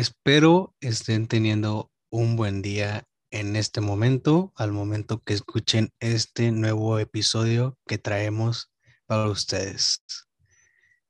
[0.00, 6.98] Espero estén teniendo un buen día en este momento, al momento que escuchen este nuevo
[6.98, 8.72] episodio que traemos
[9.04, 10.02] para ustedes.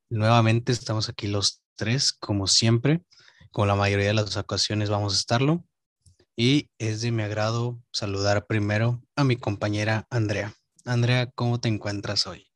[0.08, 3.04] Nuevamente estamos aquí los tres, como siempre,
[3.52, 5.64] con la mayoría de las ocasiones vamos a estarlo.
[6.34, 10.52] Y es de mi agrado saludar primero a mi compañera Andrea.
[10.84, 12.49] Andrea, ¿cómo te encuentras hoy?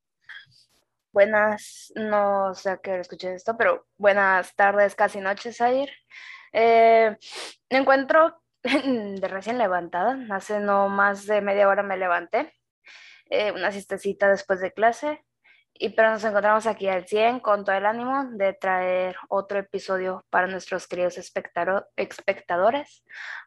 [1.14, 5.88] Buenas, no sé a qué hora escuché esto, pero buenas tardes, casi noches, Ayer.
[6.52, 7.16] Eh,
[7.70, 12.52] me encuentro de recién levantada, hace no más de media hora me levanté,
[13.30, 15.24] eh, una siestecita después de clase,
[15.74, 20.24] y pero nos encontramos aquí al 100 con todo el ánimo de traer otro episodio
[20.30, 23.04] para nuestros queridos espectadores.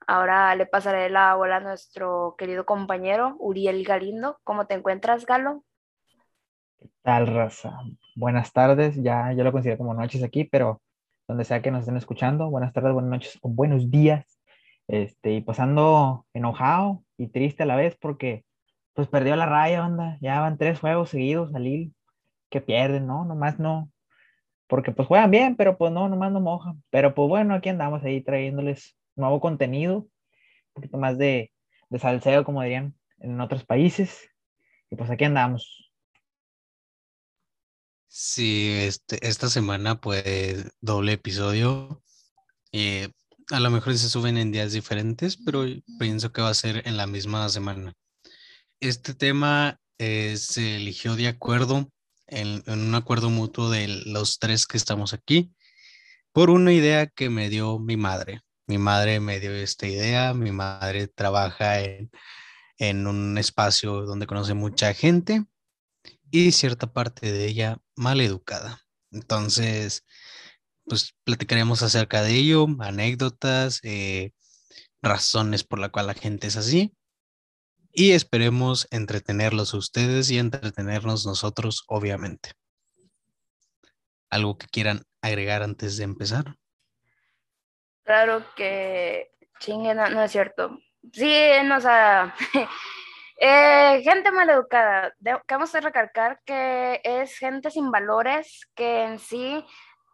[0.08, 4.40] Ahora le pasaré la bola a nuestro querido compañero Uriel Galindo.
[4.46, 5.66] ¿Cómo te encuentras, Galo?
[6.80, 7.80] ¿Qué tal, raza?
[8.16, 10.82] Buenas tardes, ya yo lo considero como noches aquí, pero
[11.28, 14.40] donde sea que nos estén escuchando, buenas tardes, buenas noches buenos días.
[14.88, 18.46] Este, y pasando enojado y triste a la vez porque
[18.94, 20.18] pues perdió la raya, onda.
[20.22, 21.92] Ya van tres juegos seguidos al Lille
[22.50, 23.26] que pierden, ¿no?
[23.26, 23.92] Nomás no.
[24.68, 26.84] Porque pues juegan bien, pero pues no, nomás no mojan.
[26.90, 30.10] Pero pues bueno, aquí andamos ahí trayéndoles nuevo contenido, un
[30.74, 31.52] poquito más de,
[31.90, 34.30] de salseo, como dirían en otros países.
[34.92, 35.87] Y pues aquí andamos.
[38.10, 42.02] Sí, este, esta semana pues doble episodio.
[42.72, 43.10] Eh,
[43.52, 45.66] a lo mejor se suben en días diferentes, pero
[46.00, 47.94] pienso que va a ser en la misma semana.
[48.80, 51.90] Este tema eh, se eligió de acuerdo,
[52.28, 55.54] en, en, un acuerdo mutuo de los tres que estamos aquí,
[56.32, 58.42] por una idea que me dio mi madre.
[58.68, 62.12] Mi madre me dio esta idea, mi madre trabaja en,
[62.78, 65.46] en un espacio donde conoce mucha gente
[66.32, 68.82] y cierta parte de ella mal educada.
[69.12, 70.06] Entonces,
[70.86, 74.32] pues platicaremos acerca de ello, anécdotas, eh,
[75.02, 76.94] razones por la cual la gente es así.
[77.92, 82.52] Y esperemos entretenerlos ustedes y entretenernos nosotros, obviamente.
[84.30, 86.56] ¿Algo que quieran agregar antes de empezar?
[88.04, 90.80] Claro que chinguen, no es cierto.
[91.12, 91.34] Sí,
[91.66, 92.36] nos ha...
[93.40, 95.14] Eh, gente maleducada,
[95.48, 99.64] vamos a recalcar que es gente sin valores, que en sí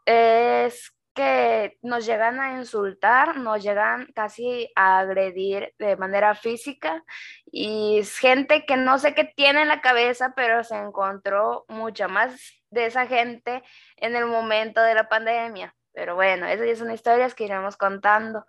[0.05, 7.03] es que nos llegan a insultar, nos llegan casi a agredir de manera física
[7.45, 12.07] y es gente que no sé qué tiene en la cabeza, pero se encontró mucha
[12.07, 12.35] más
[12.71, 13.63] de esa gente
[13.97, 15.75] en el momento de la pandemia.
[15.93, 18.45] Pero bueno, esas ya son historias que iremos contando.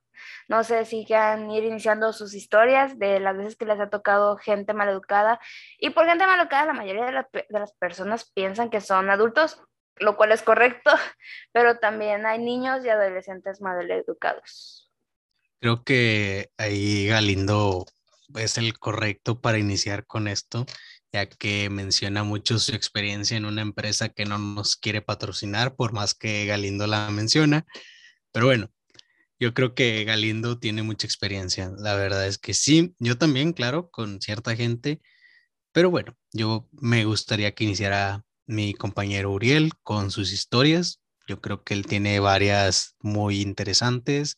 [0.49, 4.37] No sé si quieran ir iniciando sus historias de las veces que les ha tocado
[4.38, 5.38] gente maleducada.
[5.78, 9.60] Y por gente maleducada, la mayoría de, las personas piensan que son adultos,
[9.97, 10.91] lo cual es correcto,
[11.53, 14.91] pero también hay niños y adolescentes maleducados.
[15.61, 17.84] Creo que ahí Galindo
[18.34, 20.66] es el correcto para iniciar con esto,
[21.15, 25.93] ya que menciona mucho su experiencia en una empresa que no nos quiere patrocinar, por
[25.93, 27.65] más que Galindo la menciona.
[28.33, 28.69] Pero bueno,
[29.39, 31.71] yo creo que Galindo tiene mucha experiencia.
[31.79, 35.01] La verdad es que sí, yo también, claro, con cierta gente.
[35.71, 41.01] Pero bueno, yo me gustaría que iniciara mi compañero Uriel con sus historias.
[41.29, 44.37] Yo creo que él tiene varias muy interesantes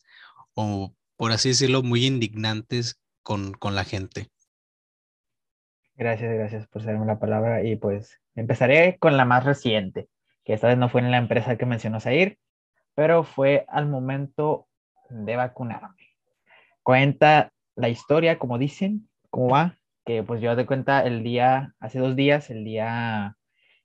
[0.53, 4.29] o, por así decirlo, muy indignantes con, con la gente.
[5.97, 7.63] Gracias, gracias por darme la palabra.
[7.63, 10.07] Y pues empezaré con la más reciente,
[10.43, 12.37] que esta vez no fue en la empresa que mencionó Zair,
[12.93, 14.67] pero fue al momento
[15.09, 15.95] de vacunarme.
[16.83, 21.99] Cuenta la historia, como dicen, cómo va, que pues yo de cuenta el día, hace
[21.99, 23.35] dos días, el día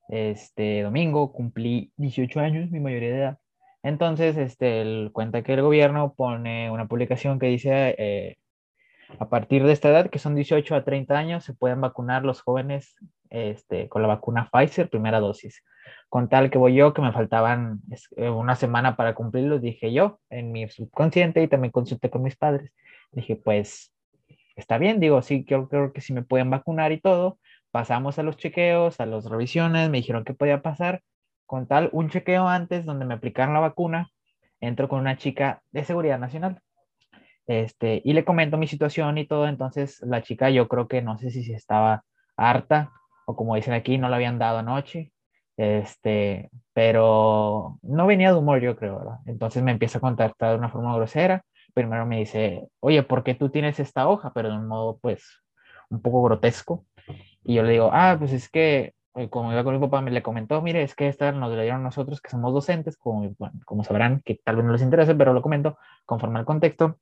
[0.08, 3.38] este domingo, cumplí 18 años, mi mayoría de edad.
[3.82, 8.36] Entonces, este, el, cuenta que el gobierno pone una publicación que dice, eh,
[9.18, 12.40] a partir de esta edad, que son 18 a 30 años, se pueden vacunar los
[12.40, 12.94] jóvenes
[13.30, 15.62] este, con la vacuna Pfizer, primera dosis
[16.08, 17.80] con tal que voy yo, que me faltaban
[18.16, 22.36] eh, una semana para cumplirlo, dije yo en mi subconsciente y también consulté con mis
[22.36, 22.70] padres.
[23.12, 23.94] Dije, pues
[24.56, 27.38] está bien, digo, sí, creo, creo que si me pueden vacunar y todo.
[27.70, 31.02] Pasamos a los chequeos, a las revisiones, me dijeron que podía pasar.
[31.46, 34.10] Con tal, un chequeo antes donde me aplicaron la vacuna,
[34.60, 36.60] entro con una chica de seguridad nacional.
[37.46, 41.18] Este, y le comento mi situación y todo, entonces la chica yo creo que no
[41.18, 42.04] sé si estaba
[42.36, 42.92] harta
[43.26, 45.12] o como dicen aquí, no la habían dado anoche,
[45.56, 49.20] este, pero no venía de humor, yo creo.
[49.26, 51.44] Entonces me empieza a contactar de una forma grosera.
[51.74, 54.32] Primero me dice, oye, ¿por qué tú tienes esta hoja?
[54.34, 55.24] Pero de un modo, pues,
[55.90, 56.84] un poco grotesco.
[57.44, 60.10] Y yo le digo, ah, pues es que eh, como iba con mi papá, me
[60.10, 63.34] le comentó, mire, es que esta nos la dieron nosotros que somos docentes, como,
[63.66, 66.98] como sabrán, que tal vez no les interese, pero lo comento conforme al contexto.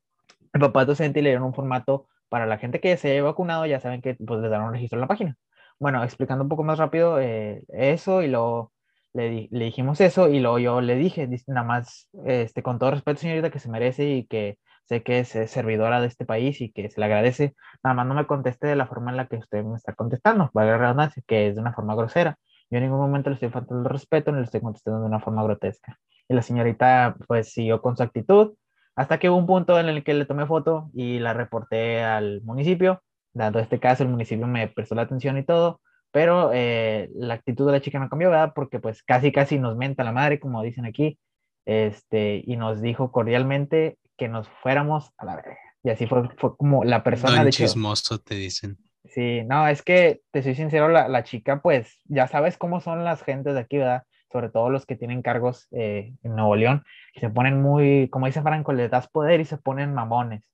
[0.52, 3.67] El papá docente y le dieron un formato para la gente que se haya vacunado,
[3.67, 5.37] ya saben que pues les dan un registro en la página.
[5.79, 8.73] Bueno, explicando un poco más rápido eh, eso y luego
[9.12, 13.20] le, le, dijimos eso y luego yo le dije, nada más, este, con todo respeto,
[13.20, 16.91] señorita, que se merece y que sé que es servidora de este país y que
[16.91, 19.64] se le agradece, nada más no me conteste de la forma en la que usted
[19.64, 22.37] me está contestando, la redundancia, que es de una forma grosera.
[22.70, 25.20] Yo en ningún momento le estoy faltando el respeto ni le estoy contestando de una
[25.20, 25.99] forma grotesca.
[26.29, 28.55] Y la señorita pues siguió con su actitud
[29.00, 32.43] hasta que hubo un punto en el que le tomé foto y la reporté al
[32.43, 33.02] municipio.
[33.32, 35.81] Dado este caso, el municipio me prestó la atención y todo,
[36.12, 38.52] pero eh, la actitud de la chica no cambió, ¿verdad?
[38.55, 41.19] Porque pues casi casi nos menta la madre, como dicen aquí,
[41.64, 45.56] este, y nos dijo cordialmente que nos fuéramos a la verga.
[45.82, 48.76] Y así fue, fue como la persona Don de chismoso te dicen.
[49.06, 53.02] Sí, no, es que te soy sincero, la, la, chica, pues ya sabes cómo son
[53.02, 54.02] las gentes de aquí, ¿verdad?
[54.32, 56.85] Sobre todo los que tienen cargos eh, en Nuevo León,
[57.15, 60.44] se ponen muy, como dice Franco, le das poder y se ponen mamones.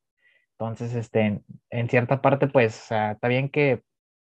[0.52, 3.82] Entonces, este, en, cierta parte, pues, está bien que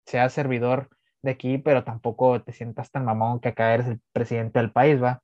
[0.04, 0.90] seas servidor
[1.22, 5.02] de aquí, pero tampoco te sientas tan mamón que acá eres el presidente del país,
[5.02, 5.22] ¿va?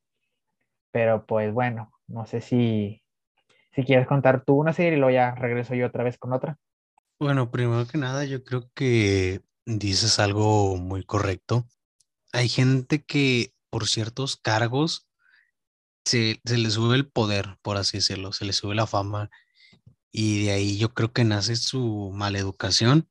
[0.93, 3.03] Pero pues bueno, no sé si,
[3.73, 6.59] si quieres contar tú una serie y luego ya regreso yo otra vez con otra.
[7.19, 11.65] Bueno, primero que nada, yo creo que dices algo muy correcto.
[12.33, 15.09] Hay gente que por ciertos cargos
[16.05, 19.31] se, se le sube el poder, por así decirlo, se le sube la fama
[20.13, 23.09] y de ahí yo creo que nace su maleducación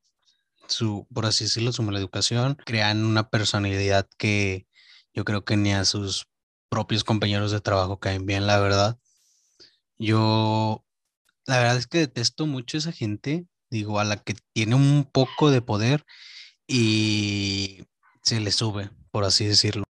[0.69, 4.65] su, por así decirlo, su mala educación, crean una personalidad que
[5.13, 6.27] yo creo que ni a sus
[6.69, 8.97] propios compañeros de trabajo caen bien, la verdad.
[9.97, 10.85] Yo,
[11.45, 15.03] la verdad es que detesto mucho a esa gente, digo, a la que tiene un
[15.11, 16.05] poco de poder
[16.67, 17.83] y
[18.21, 19.83] se le sube, por así decirlo.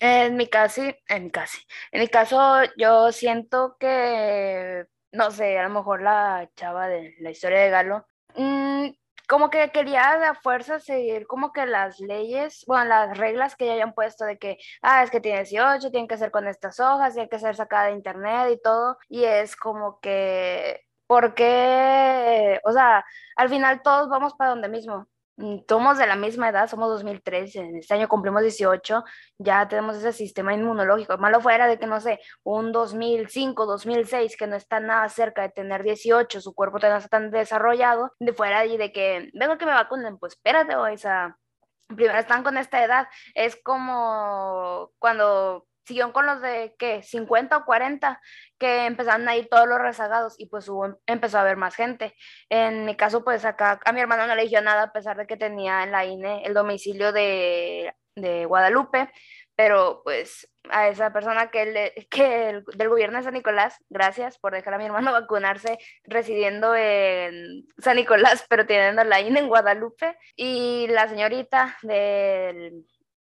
[0.00, 1.58] En mi caso, en mi caso,
[1.90, 7.30] en mi caso, yo siento que, no sé, a lo mejor la chava de la
[7.30, 8.06] historia de Galo,
[8.36, 8.90] mmm,
[9.28, 13.66] como que quería de a fuerza seguir como que las leyes, bueno, las reglas que
[13.66, 16.78] ya hayan puesto de que, ah, es que tiene 18, tienen que ser con estas
[16.80, 22.60] hojas, tiene que ser sacada de internet y todo, y es como que, ¿por qué?
[22.64, 23.04] O sea,
[23.36, 25.08] al final todos vamos para donde mismo.
[25.38, 29.04] Mm, somos de la misma edad, somos 2003, en este año cumplimos 18,
[29.38, 31.16] ya tenemos ese sistema inmunológico.
[31.16, 35.50] Malo fuera de que, no sé, un 2005, 2006, que no está nada cerca de
[35.50, 39.66] tener 18, su cuerpo no está tan desarrollado, de fuera y de que, vengo que
[39.66, 41.38] me vacunen, pues espérate, o esa,
[41.86, 47.02] primero están con esta edad, es como cuando siguieron con los de, ¿qué?
[47.02, 48.20] 50 o 40,
[48.58, 52.14] que empezaron a ir todos los rezagados y pues hubo, empezó a haber más gente.
[52.50, 55.26] En mi caso, pues acá a mi hermano no le dio nada a pesar de
[55.26, 59.10] que tenía en la INE el domicilio de, de Guadalupe,
[59.56, 64.74] pero pues a esa persona que, que del gobierno de San Nicolás, gracias por dejar
[64.74, 70.86] a mi hermano vacunarse residiendo en San Nicolás, pero teniendo la INE en Guadalupe, y
[70.88, 72.84] la señorita del,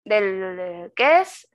[0.04, 1.48] del ¿qué es?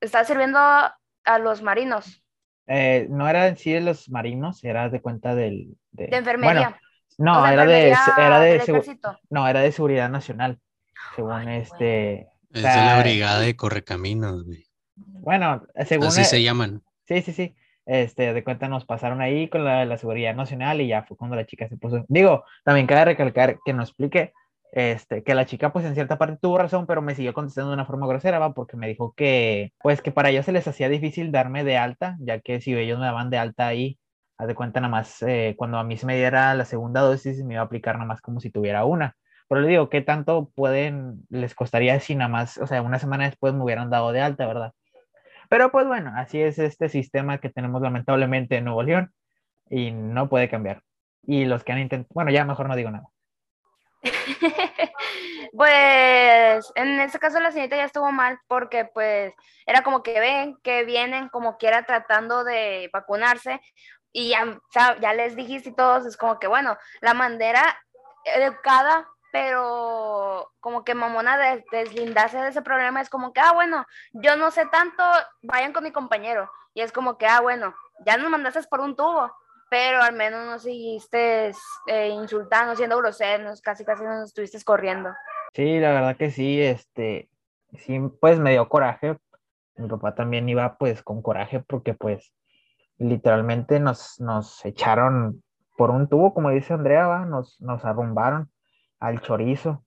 [0.00, 2.22] Está sirviendo a los marinos.
[2.66, 5.76] Eh, no era en sí de los marinos, era de cuenta del...
[5.92, 6.78] De, enfermería.
[7.18, 8.98] no, era, de, era de,
[9.30, 10.58] no, era de seguridad nacional,
[11.14, 12.28] según este...
[12.52, 14.66] Es de la brigada de correcaminos, güey.
[14.96, 16.08] Bueno, según...
[16.08, 16.82] Así se llaman.
[17.06, 17.56] Sí, sí, sí.
[17.84, 21.36] Este, de cuenta nos pasaron ahí con la, la seguridad nacional y ya fue cuando
[21.36, 22.04] la chica se puso...
[22.08, 24.32] Digo, también cabe recalcar que nos explique
[24.76, 27.74] este, que la chica pues en cierta parte tuvo razón, pero me siguió contestando de
[27.76, 28.52] una forma grosera, ¿va?
[28.52, 32.16] porque me dijo que pues que para ellos se les hacía difícil darme de alta,
[32.20, 33.98] ya que si ellos me daban de alta ahí,
[34.36, 37.42] haz de cuenta nada más, eh, cuando a mí se me diera la segunda dosis
[37.42, 39.16] me iba a aplicar nada más como si tuviera una.
[39.48, 43.24] Pero le digo, ¿qué tanto pueden, les costaría si nada más, o sea, una semana
[43.26, 44.72] después me hubieran dado de alta, ¿verdad?
[45.48, 49.12] Pero pues bueno, así es este sistema que tenemos lamentablemente en Nuevo León
[49.70, 50.82] y no puede cambiar.
[51.22, 53.06] Y los que han intentado, bueno, ya mejor no digo nada.
[55.56, 59.32] pues en este caso la señorita ya estuvo mal porque pues
[59.66, 63.60] era como que ven que vienen como quiera tratando de vacunarse
[64.12, 64.60] y ya,
[65.00, 67.62] ya les dijiste todos, es como que bueno, la bandera
[68.24, 73.84] educada, pero como que mamona de, deslindarse de ese problema es como que, ah, bueno,
[74.12, 75.02] yo no sé tanto,
[75.42, 76.50] vayan con mi compañero.
[76.72, 77.74] Y es como que, ah, bueno,
[78.06, 79.30] ya nos mandaste por un tubo
[79.70, 81.52] pero al menos no seguiste
[81.86, 85.10] eh, insultando, siendo groseros, casi casi nos estuviste corriendo.
[85.54, 87.28] Sí, la verdad que sí, este,
[87.78, 89.16] sí, pues me dio coraje.
[89.76, 92.32] Mi papá también iba pues con coraje porque pues
[92.98, 95.42] literalmente nos, nos echaron
[95.76, 98.50] por un tubo, como dice Andrea, nos, nos arrumbaron
[99.00, 99.84] al chorizo.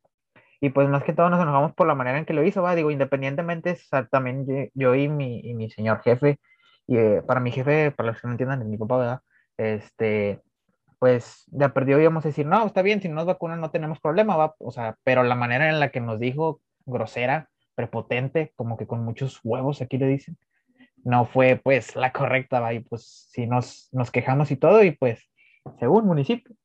[0.61, 2.75] Y pues más que todo nos enojamos por la manera en que lo hizo, va,
[2.75, 3.79] digo, independientemente,
[4.11, 6.37] también yo y mi, y mi señor jefe,
[6.85, 9.21] y eh, para mi jefe, para los que no entiendan, mi papá, ¿verdad?
[9.59, 10.41] Este,
[10.99, 13.99] pues ya perdió íbamos a decir, no, está bien, si no nos vacunan no tenemos
[13.99, 18.77] problema, va, o sea, pero la manera en la que nos dijo, grosera, prepotente, como
[18.77, 20.37] que con muchos huevos, aquí le dicen,
[21.03, 24.91] no fue pues la correcta, va, y pues si nos, nos quejamos y todo, y
[24.91, 25.19] pues
[25.77, 26.55] según municipio,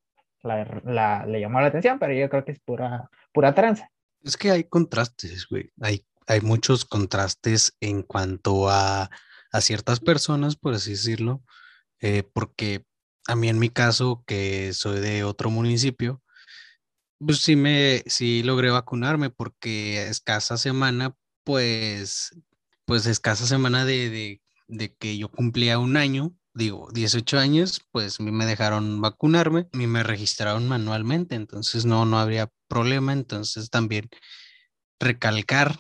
[0.45, 3.91] la, le llamó la atención, pero yo creo que es pura, pura tranza.
[4.23, 9.11] Es que hay contrastes, güey, hay, hay muchos contrastes en cuanto a,
[9.51, 11.43] a ciertas personas, por así decirlo,
[12.05, 12.85] eh, porque
[13.27, 16.23] a mí en mi caso, que soy de otro municipio,
[17.19, 22.39] pues sí me, sí logré vacunarme porque escasa semana, pues,
[22.85, 28.45] pues escasa semana de, de, que yo cumplía un año, digo, 18 años, pues me
[28.45, 34.11] dejaron vacunarme y me registraron manualmente, entonces no, no habría problema, entonces también
[35.01, 35.79] recalcar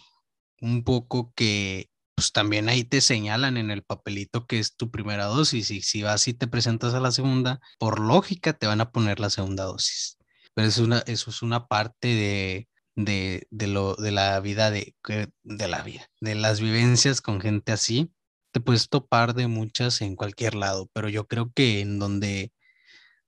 [0.62, 5.26] un poco que pues también ahí te señalan en el papelito que es tu primera
[5.26, 8.90] dosis y si vas y te presentas a la segunda, por lógica te van a
[8.92, 10.18] poner la segunda dosis.
[10.54, 14.94] Pero es una, eso es una parte de, de, de, lo, de la vida, de,
[15.42, 18.12] de la vida, de las vivencias con gente así.
[18.52, 22.52] Te puedes topar de muchas en cualquier lado, pero yo creo que en donde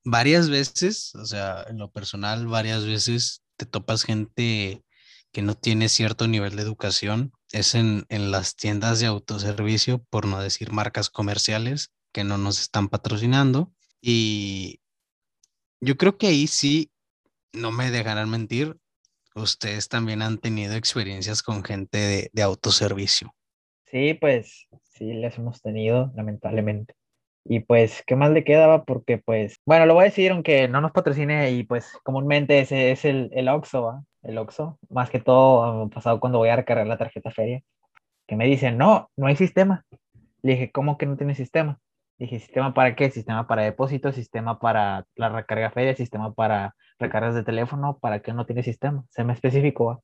[0.05, 4.85] varias veces, o sea, en lo personal, varias veces te topas gente
[5.33, 10.41] que no tiene cierto nivel de educación es en, las tiendas de autoservicio, por no
[10.41, 13.73] decir marcas comerciales que no nos están patrocinando.
[14.01, 14.81] Y
[15.81, 16.91] yo creo que ahí sí,
[17.53, 18.77] no me dejarán mentir,
[19.35, 23.35] ustedes también han tenido experiencias con gente de, de autoservicio.
[23.85, 26.95] Sí, pues sí, las hemos tenido, lamentablemente.
[27.49, 28.85] Y pues, ¿qué más le quedaba?
[28.85, 32.91] Porque pues, bueno, lo voy a decir aunque no nos patrocine y pues comúnmente ese
[32.91, 34.79] es el, el Oxxo, El Oxxo.
[34.91, 37.63] Más que todo ha pasado cuando voy a recargar la tarjeta feria.
[38.27, 39.85] Que me dicen, no, no hay sistema.
[40.43, 41.81] Le dije, ¿cómo que no tiene sistema?
[42.19, 43.11] Le dije, ¿sistema para qué?
[43.11, 48.33] Sistema para depósito, sistema para la recarga feria, sistema para recargas de teléfono, ¿para qué
[48.33, 49.05] no tiene sistema?
[49.11, 50.03] Se me especificó.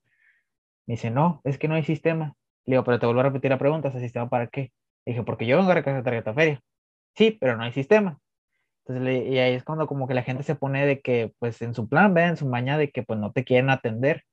[0.87, 2.35] Me dice, no, es que no hay sistema.
[2.65, 4.73] Le digo, pero te vuelvo a repetir la pregunta, ¿ese sistema para qué?
[5.05, 6.61] Le dije, porque yo vengo a recargar tarjeta feria.
[7.17, 8.19] Sí, pero no hay sistema.
[8.85, 11.75] Entonces, y ahí es cuando como que la gente se pone de que, pues en
[11.75, 14.25] su plan ven en su maña de que pues no te quieren atender.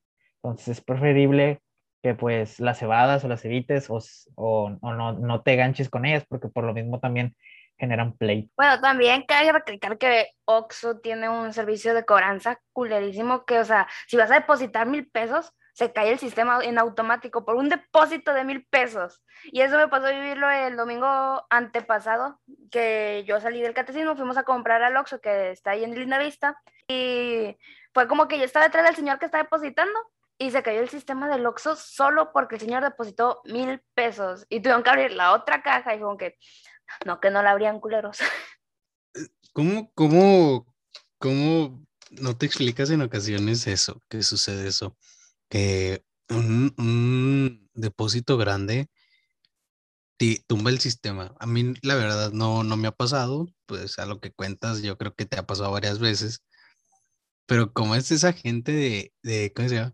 [0.42, 1.62] Entonces es preferible
[2.02, 4.00] que pues las cebadas o las evites o,
[4.36, 7.36] o, no, no, te ganches con ellas porque por lo mismo también
[7.78, 8.50] generan play.
[8.58, 13.88] Bueno, también cabe recalcar que Oxxo tiene un servicio de cobranza culerísimo que, o sea,
[14.08, 18.34] si vas a depositar mil pesos, se cae el sistema en automático por un depósito
[18.34, 19.24] de mil pesos.
[19.46, 21.08] Y eso me pasó a vivirlo el domingo
[21.50, 22.38] antepasado,
[22.70, 26.18] que yo salí del catecismo, fuimos a comprar al Oxxo, que está ahí en Linda
[26.18, 27.56] Vista, y
[27.94, 29.98] fue como que yo estaba detrás del señor que está depositando,
[30.38, 34.60] y se cayó el sistema del Oxxo solo porque el señor depositó mil pesos, y
[34.60, 36.38] tuvieron que abrir la otra caja, y como que,
[37.06, 38.20] no, que no la abrían culeros.
[39.54, 40.76] ¿Cómo, cómo,
[41.20, 44.98] cómo no te explicas en ocasiones eso, que sucede eso?
[45.50, 48.90] Que un, depósito grande
[50.48, 51.36] tumba el sistema.
[51.40, 54.98] A mí, la verdad, no, no me ha pasado, pues a lo que cuentas, yo
[54.98, 56.44] creo que te ha pasado varias veces,
[57.46, 59.94] pero como es esa gente de, de ¿cómo se llama?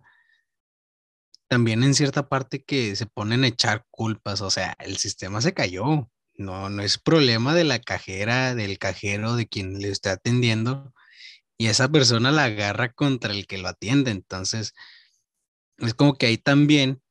[1.48, 5.54] También en cierta parte que se ponen a echar culpas, o sea, el sistema se
[5.54, 10.94] cayó, no, no es problema de la cajera, del cajero, de quien le esté atendiendo,
[11.58, 14.74] y esa persona la agarra contra el que lo atiende, entonces
[15.78, 17.02] es como que ahí también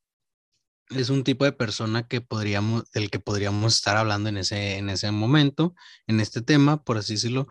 [0.90, 4.90] es un tipo de persona que podríamos, del que podríamos estar hablando en ese, en
[4.90, 5.74] ese momento,
[6.06, 7.48] en este tema, por así decirlo.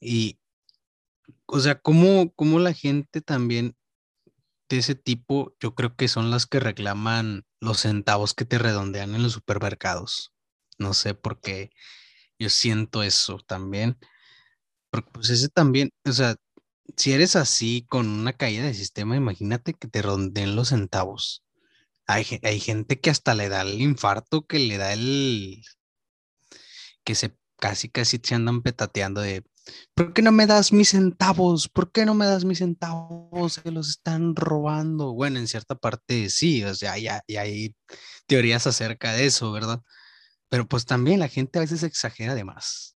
[0.00, 0.40] Y,
[1.46, 3.76] o sea, cómo, cómo la gente también
[4.68, 9.14] de ese tipo, yo creo que son las que reclaman los centavos que te redondean
[9.14, 10.32] en los supermercados.
[10.78, 11.70] No sé por qué
[12.38, 13.98] yo siento eso también.
[14.90, 16.36] Porque pues ese también, o sea,
[16.96, 21.44] si eres así con una caída de sistema, imagínate que te ronden los centavos.
[22.06, 25.62] Hay, hay, gente que hasta le da el infarto, que le da el...
[27.04, 29.44] que se casi casi se andan petateando de,
[29.94, 31.68] ¿por qué no me das mis centavos?
[31.68, 33.52] ¿Por qué no me das mis centavos?
[33.54, 35.12] Se los están robando.
[35.12, 37.76] Bueno, en cierta parte sí, o sea, ya, ya hay
[38.26, 39.82] teorías acerca de eso, ¿verdad?
[40.48, 42.96] Pero pues también la gente a veces exagera de más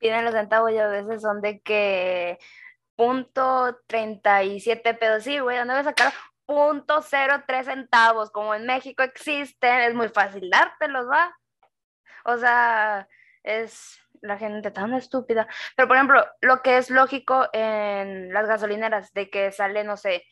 [0.00, 2.38] piden los centavos y a veces son de que
[2.96, 5.24] punto 37 pesos.
[5.24, 6.12] Sí, güey, ¿dónde voy a sacar
[6.46, 8.30] punto 03 centavos?
[8.30, 11.36] Como en México existen, es muy fácil dártelos, ¿va?
[12.24, 13.08] O sea,
[13.42, 15.48] es la gente tan estúpida.
[15.76, 20.24] Pero, por ejemplo, lo que es lógico en las gasolineras, de que sale, no sé,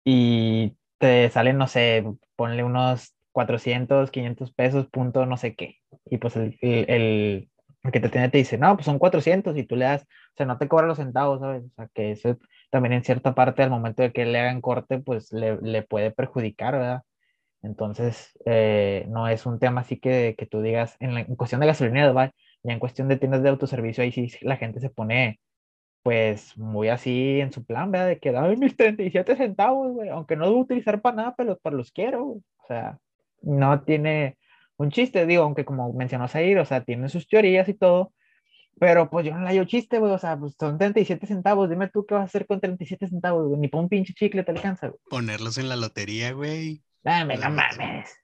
[0.03, 2.05] y te salen, no sé,
[2.35, 5.77] ponle unos 400, 500 pesos, punto no sé qué.
[6.05, 7.49] Y pues el, el,
[7.91, 10.45] que te tiene te dice, no, pues son 400 y tú le das, o sea,
[10.45, 11.63] no te cobra los centavos, ¿sabes?
[11.63, 12.37] O sea, que eso
[12.69, 16.11] también en cierta parte al momento de que le hagan corte, pues le, le puede
[16.11, 17.03] perjudicar, ¿verdad?
[17.63, 21.61] Entonces, eh, no es un tema así que, que tú digas, en, la, en cuestión
[21.61, 22.31] de gasolina, ¿va?
[22.63, 25.39] Ya en cuestión de tiendas de autoservicio, ahí sí la gente se pone
[26.03, 28.07] pues muy así en su plan, ¿verdad?
[28.07, 31.75] De que dame mis 37 centavos, güey, aunque no debo utilizar para nada, pero para
[31.75, 32.99] los quiero, O sea,
[33.41, 34.37] no tiene
[34.77, 38.13] un chiste, digo, aunque como mencionó Zair, o sea, tiene sus teorías y todo,
[38.79, 41.87] pero pues yo no le hallo chiste, güey, o sea, pues son 37 centavos, dime
[41.89, 44.51] tú qué vas a hacer con 37 centavos, güey, ni por un pinche chicle te
[44.51, 44.99] alcanza, güey.
[45.09, 46.81] Ponerlos en la lotería, güey.
[47.03, 48.15] Dame, no mames.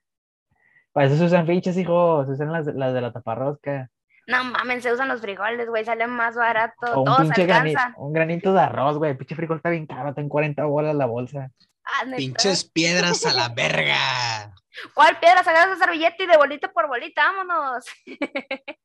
[0.92, 3.88] Para eso se usan fichas, hijo, se usan las, las de la taparrosca.
[4.28, 7.00] No mames, se usan los frijoles, güey, salen más barato.
[7.00, 9.16] un pinche granito, un granito de arroz, güey.
[9.16, 11.50] Pinche frijol está bien caro, está en 40 bolas la bolsa.
[11.82, 14.54] Ah, Pinches piedras a la verga.
[14.92, 15.40] ¿Cuál piedra?
[15.40, 17.86] Agarras esa servilleta y de bolita por bolita, vámonos.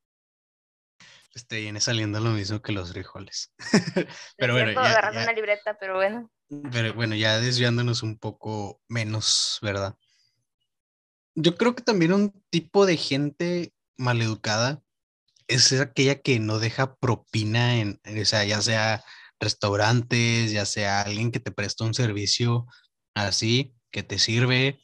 [1.35, 3.51] Este viene saliendo lo mismo que los frijoles.
[4.37, 4.71] pero bueno.
[4.71, 6.29] Ya, agarrar una libreta, pero bueno.
[6.71, 9.95] Pero bueno, ya desviándonos un poco menos, ¿verdad?
[11.33, 14.83] Yo creo que también un tipo de gente maleducada
[15.47, 19.03] es aquella que no deja propina en, o sea, ya sea
[19.39, 22.65] restaurantes, ya sea alguien que te presta un servicio
[23.13, 24.79] así, que te sirve,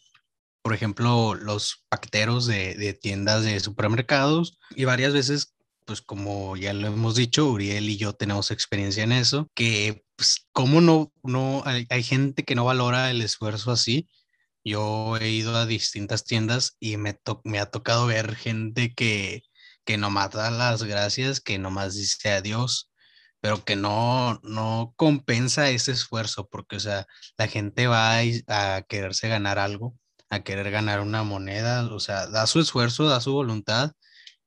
[0.61, 6.87] por ejemplo, los paqueteros de, tiendas de supermercados y varias veces, pues como ya lo
[6.87, 12.03] hemos dicho, Uriel y yo tenemos experiencia en eso, que pues como no, no, hay,
[12.03, 14.09] gente que no valora el esfuerzo así.
[14.65, 19.43] Yo he ido a distintas tiendas y me, me ha tocado ver gente que,
[19.85, 22.89] que nomás da las gracias, que nomás dice adiós,
[23.42, 29.29] pero que no, no compensa ese esfuerzo, porque, o sea, la gente va a, quererse
[29.29, 29.98] ganar algo,
[30.29, 33.94] a querer ganar una moneda, o sea, da su esfuerzo, da su voluntad.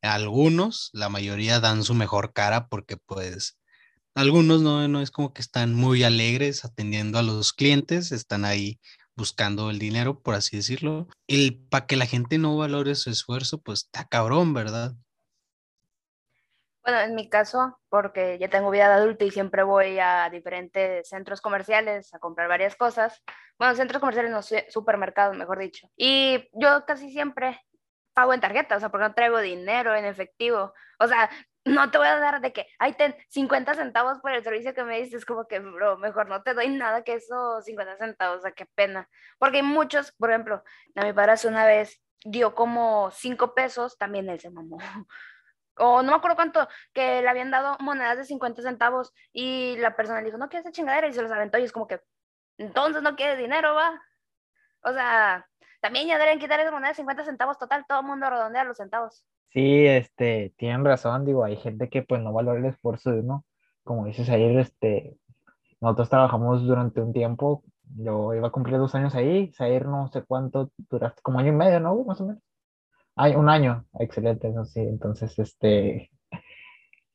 [0.02, 3.58] Algunos, la mayoría dan su mejor cara porque pues
[4.14, 8.78] algunos no, no es como que están muy alegres atendiendo a los clientes, están ahí
[9.16, 11.08] buscando el dinero, por así decirlo.
[11.26, 14.94] Y para que la gente no valore su esfuerzo, pues está cabrón, ¿verdad?
[16.84, 21.08] Bueno, en mi caso, porque ya tengo vida de adulto y siempre voy a diferentes
[21.08, 23.22] centros comerciales a comprar varias cosas.
[23.56, 25.88] Bueno, centros comerciales, no, supermercados, mejor dicho.
[25.96, 27.60] Y yo casi siempre
[28.14, 30.74] pago en tarjeta, o sea, porque no traigo dinero en efectivo.
[30.98, 31.30] O sea,
[31.64, 34.82] no te voy a dar de que, hay ten 50 centavos por el servicio que
[34.84, 38.42] me dices, como que, bro, mejor no te doy nada que esos 50 centavos, o
[38.42, 39.08] sea, qué pena.
[39.38, 40.62] Porque hay muchos, por ejemplo,
[40.96, 44.78] a mi padre una vez dio como 5 pesos, también él se mamó
[45.78, 49.96] o no me acuerdo cuánto, que le habían dado monedas de 50 centavos y la
[49.96, 52.00] persona le dijo, no quiero esa chingadera y se los aventó y es como que,
[52.58, 54.00] entonces no quiere dinero, va.
[54.84, 55.46] O sea,
[55.80, 58.76] también ya deberían quitar esa moneda de 50 centavos total, todo el mundo redondea los
[58.76, 59.24] centavos.
[59.50, 63.44] Sí, este, tienen razón, digo, hay gente que pues no valora el esfuerzo de uno,
[63.84, 65.18] como dices ayer, este,
[65.80, 67.64] nosotros trabajamos durante un tiempo,
[67.96, 71.56] yo iba a cumplir dos años ahí, salir no sé cuánto, duraste como año y
[71.56, 72.02] medio, ¿no?
[72.04, 72.42] Más o menos.
[73.16, 74.80] Hay un año, excelente, eso sí.
[74.80, 76.10] Entonces, este,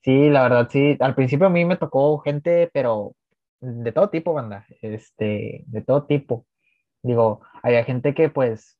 [0.04, 0.98] sí, la verdad, sí.
[1.00, 3.16] Al principio a mí me tocó gente, pero
[3.60, 6.46] de todo tipo, banda, este, de todo tipo.
[7.04, 8.80] Digo, había gente que pues,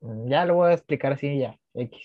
[0.00, 2.00] ya lo voy a explicar así, ya, X.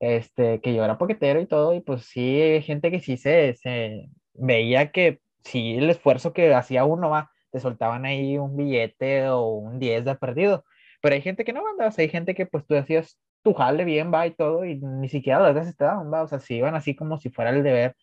[0.00, 3.54] Este, que yo era poquetero y todo, y pues sí, hay gente que sí se,
[3.56, 9.28] se veía que sí, el esfuerzo que hacía uno, va, te soltaban ahí un billete
[9.28, 10.64] o un 10 de perdido.
[11.02, 13.54] Pero hay gente que no, banda, o sea, hay gente que pues tú hacías tu
[13.54, 16.74] jale bien, va y todo, y ni siquiera las daban, va, o sea, si iban
[16.74, 17.96] así como si fuera el deber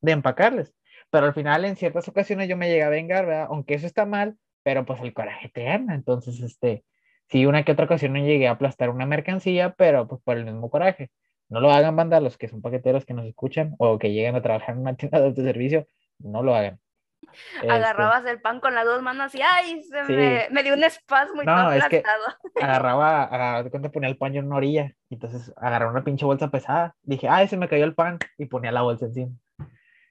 [0.00, 0.74] de empacarles.
[1.10, 3.48] Pero al final, en ciertas ocasiones yo me llegué a vengar, ¿verdad?
[3.50, 5.94] Aunque eso está mal, pero pues el coraje te gana.
[5.94, 6.84] Entonces, este,
[7.28, 10.44] sí, una que otra ocasión no llegué a aplastar una mercancía, pero pues por el
[10.44, 11.10] mismo coraje.
[11.48, 14.42] No lo hagan, banda, los que son paqueteros que nos escuchan o que llegan a
[14.42, 15.86] trabajar en una tienda de autoservicio,
[16.18, 16.80] no lo hagan.
[17.62, 19.82] Este, Agarrabas el pan con las dos manos y ¡ay!
[19.82, 20.12] Se Sí.
[20.14, 22.02] me, me dio un espasmo y No, todo es que-
[22.62, 26.94] agarraba, agarraba, cuenta ponía el pan en una orilla, entonces agarraba una pinche bolsa pesada,
[27.02, 29.32] dije, ay, se me cayó el pan, y ponía la bolsa encima.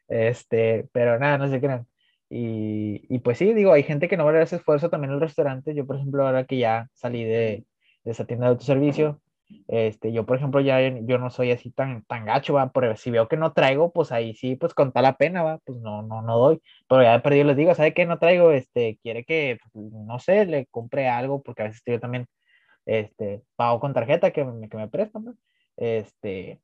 [0.07, 1.87] Este, pero nada, no sé qué eran.
[2.29, 5.21] Y, y pues sí, digo, hay gente que no vale ese esfuerzo también en el
[5.21, 5.73] restaurante.
[5.75, 7.65] Yo, por ejemplo, ahora que ya salí de,
[8.03, 9.21] de esa tienda de autoservicio,
[9.67, 13.11] este, yo, por ejemplo, ya yo no soy así tan, tan gacho, va, pero si
[13.11, 16.01] veo que no traigo, pues ahí sí, pues con tal la pena, va, pues no,
[16.03, 16.61] no, no doy.
[16.87, 18.05] Pero ya de perdido les digo, ¿sabe qué?
[18.05, 21.99] No traigo, este, quiere que, pues, no sé, le compre algo, porque a veces yo
[21.99, 22.27] también,
[22.85, 25.35] este, pago con tarjeta que me, que me prestan, ¿no?
[25.77, 26.61] Este,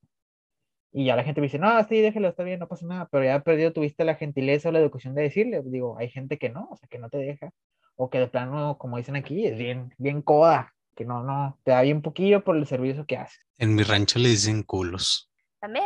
[0.92, 3.24] y ya la gente me dice, no, sí, déjelo, está bien, no pasa nada, pero
[3.24, 6.50] ya de perdido tuviste la gentileza o la educación de decirle, digo, hay gente que
[6.50, 7.52] no, o sea, que no te deja,
[7.96, 11.72] o que de plano, como dicen aquí, es bien, bien coda, que no, no, te
[11.72, 13.40] da bien poquillo por el servicio que haces.
[13.58, 15.32] En mi rancho le dicen culos.
[15.62, 15.86] También,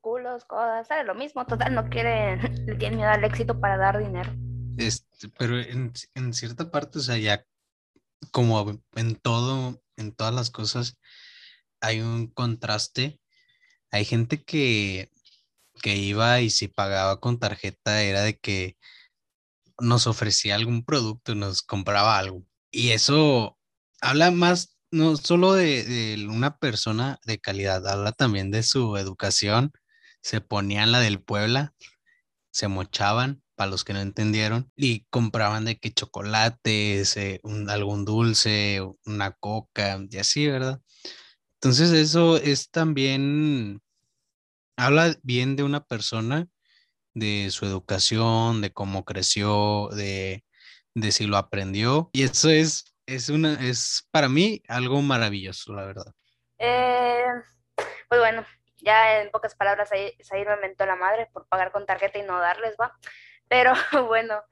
[0.00, 1.04] culos, cosas, ¿sabes?
[1.04, 4.32] Lo mismo, total, no quieren, le tienen miedo al éxito para dar dinero.
[4.78, 7.44] Este, pero en, en cierta parte, o sea, ya
[8.30, 10.96] como en todo, en todas las cosas,
[11.80, 13.18] hay un contraste.
[13.90, 15.10] Hay gente que,
[15.82, 18.76] que iba y si pagaba con tarjeta era de que
[19.80, 22.44] nos ofrecía algún producto, nos compraba algo.
[22.70, 23.58] Y eso
[24.02, 29.72] habla más, no solo de, una persona de calidad, habla también de su educación.
[30.20, 31.72] Se ponían la del Puebla,
[32.52, 38.04] se mochaban, para los que no entendieron, y compraban de que chocolates, eh, un- algún
[38.04, 40.80] dulce, una coca, y así, ¿verdad?
[41.54, 43.80] Entonces eso es también,
[44.76, 46.48] habla bien de una persona,
[47.14, 50.44] de su educación, de cómo creció, de,
[50.94, 55.86] de si lo aprendió, y eso es, es una, es para mí algo maravilloso, la
[55.86, 56.14] verdad.
[56.58, 57.24] Eh,
[58.08, 58.44] pues bueno,
[58.78, 62.22] ya en pocas palabras, ahí, ahí me mentó la madre por pagar con tarjeta y
[62.22, 62.92] no darles, va.
[63.48, 63.72] Pero
[64.08, 64.42] bueno,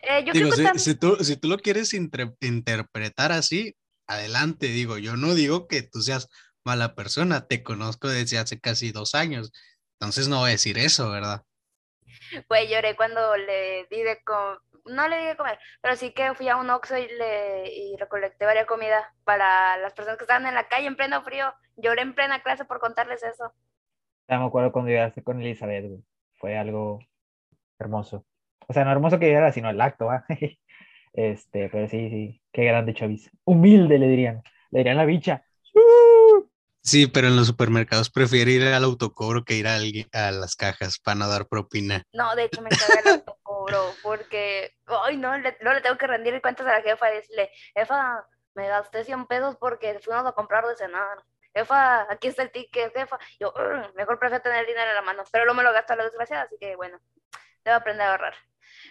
[0.00, 3.76] eh, yo Digo, creo que si, tam- si tú, si tú lo quieres interpretar así,
[4.06, 6.28] adelante, digo, yo no digo que tú seas
[6.64, 9.52] mala persona, te conozco desde hace casi dos años,
[9.98, 11.42] entonces no voy a decir eso, ¿verdad?
[12.48, 14.18] Güey, lloré cuando le di de
[14.84, 17.96] no le di de comer, pero sí que fui a un Oxxo y, le, y
[17.96, 21.52] recolecté varias comidas para las personas que estaban en la calle en pleno frío.
[21.76, 23.52] Lloré en plena clase por contarles eso.
[24.28, 26.02] Ya me acuerdo cuando llegaste con Elizabeth, güey.
[26.34, 26.98] Fue algo
[27.78, 28.24] hermoso.
[28.68, 30.24] O sea, no hermoso que llegara, sino el acto, ¿va?
[31.14, 33.30] Este, pero sí, sí, qué grande chaviza.
[33.44, 35.44] Humilde le dirían, le dirían la bicha.
[36.84, 40.56] Sí, pero en los supermercados prefiero ir al autocobro que ir a, alguien- a las
[40.56, 42.02] cajas para no dar propina.
[42.12, 43.40] No, de hecho me caga el autocobro
[44.02, 47.50] porque, ay no, le, no le tengo que rendir cuentas a la jefa y decirle,
[47.74, 51.22] jefa, me gasté 100 pesos porque fuimos a comprar de cenar.
[51.54, 53.18] Jefa, aquí está el ticket, jefa.
[53.38, 55.96] Yo, "Ugh, mejor prefiero tener dinero en la mano, pero no me lo gasto a
[55.96, 56.98] la desgraciada, así que bueno,
[57.64, 58.34] debo aprender a ahorrar.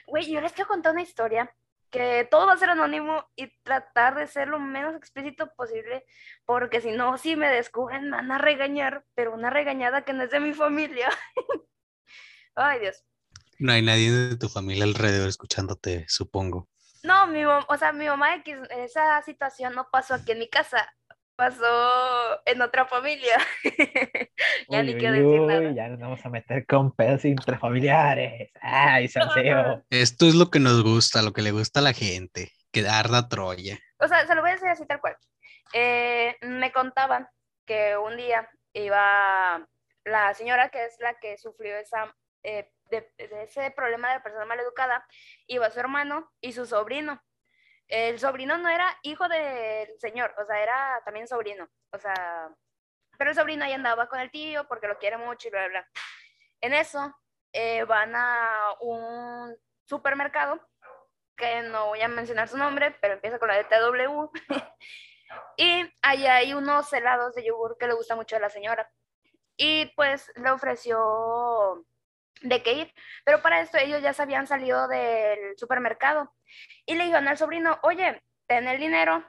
[0.07, 1.53] Güey, yo les quiero contar una historia
[1.89, 6.05] que todo va a ser anónimo y tratar de ser lo menos explícito posible,
[6.45, 10.23] porque si no, si me descubren, me van a regañar, pero una regañada que no
[10.23, 11.09] es de mi familia.
[12.55, 13.03] Ay, Dios.
[13.61, 16.67] No hay nadie de tu familia alrededor escuchándote, supongo.
[17.03, 20.49] No, mi mamá, o sea, mi mamá, X, esa situación no pasó aquí en mi
[20.49, 20.91] casa,
[21.35, 23.37] pasó en otra familia.
[24.67, 25.71] ya ni quiero uy, decir uy, nada.
[25.75, 28.49] Ya nos vamos a meter con pedos intrafamiliares.
[28.59, 29.85] Ay, salseo.
[29.91, 33.29] Esto es lo que nos gusta, lo que le gusta a la gente, que arda
[33.29, 33.77] Troya.
[33.99, 35.15] O sea, se lo voy a decir así tal cual.
[35.73, 37.27] Eh, me contaban
[37.67, 39.63] que un día iba
[40.03, 44.23] la señora, que es la que sufrió esa, eh, de, de ese problema de la
[44.23, 45.05] persona maleducada,
[45.47, 47.21] iba su hermano y su sobrino.
[47.87, 51.67] El sobrino no era hijo del señor, o sea, era también sobrino.
[51.91, 52.49] O sea,
[53.17, 55.87] pero el sobrino ahí andaba con el tío porque lo quiere mucho y bla, bla.
[56.61, 57.13] En eso
[57.53, 60.59] eh, van a un supermercado
[61.35, 64.31] que no voy a mencionar su nombre, pero empieza con la de TW.
[65.57, 68.89] y ahí hay unos helados de yogur que le gusta mucho a la señora.
[69.57, 71.85] Y pues le ofreció
[72.41, 72.93] de qué ir.
[73.25, 76.33] Pero para esto ellos ya se habían salido del supermercado.
[76.85, 79.23] Y le dijeron al sobrino, oye, ten el dinero.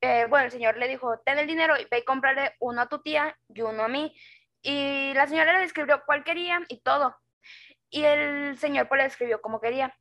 [0.00, 2.88] Eh, bueno, el señor le dijo, ten el dinero y ve y cómprale uno a
[2.88, 4.14] tu tía y uno a mí.
[4.62, 7.16] Y la señora le describió cuál quería y todo.
[7.90, 9.96] Y el señor pues le describió como quería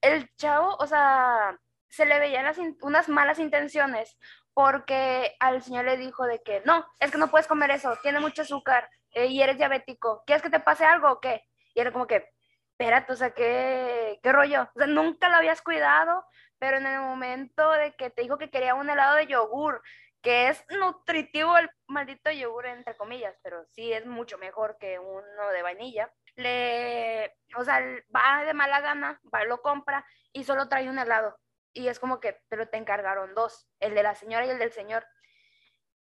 [0.00, 2.46] el chavo, o sea, se le veían
[2.82, 4.16] unas malas intenciones
[4.54, 8.20] porque al señor le dijo de que no, es que no puedes comer eso, tiene
[8.20, 11.45] mucho azúcar eh, y eres diabético, ¿quieres que te pase algo o qué?
[11.76, 12.26] Y era como que,
[12.70, 14.62] espérate, o sea, ¿qué, qué rollo?
[14.74, 16.24] O sea, nunca lo habías cuidado,
[16.58, 19.82] pero en el momento de que te dijo que quería un helado de yogur,
[20.22, 25.50] que es nutritivo el maldito yogur, entre comillas, pero sí es mucho mejor que uno
[25.52, 26.10] de vainilla.
[26.36, 27.80] le, o sea,
[28.14, 31.38] va de mala gana, va, lo compra y solo trae un helado.
[31.74, 34.72] Y es como que, pero te encargaron dos, el de la señora y el del
[34.72, 35.04] señor.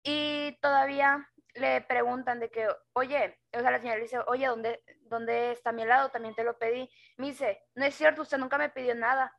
[0.03, 4.83] Y todavía le preguntan de que, oye, o sea, la señora le dice, oye, ¿dónde,
[5.01, 6.09] ¿dónde está mi helado?
[6.09, 6.89] También te lo pedí.
[7.17, 9.33] Me dice, no es cierto, usted nunca me pidió nada.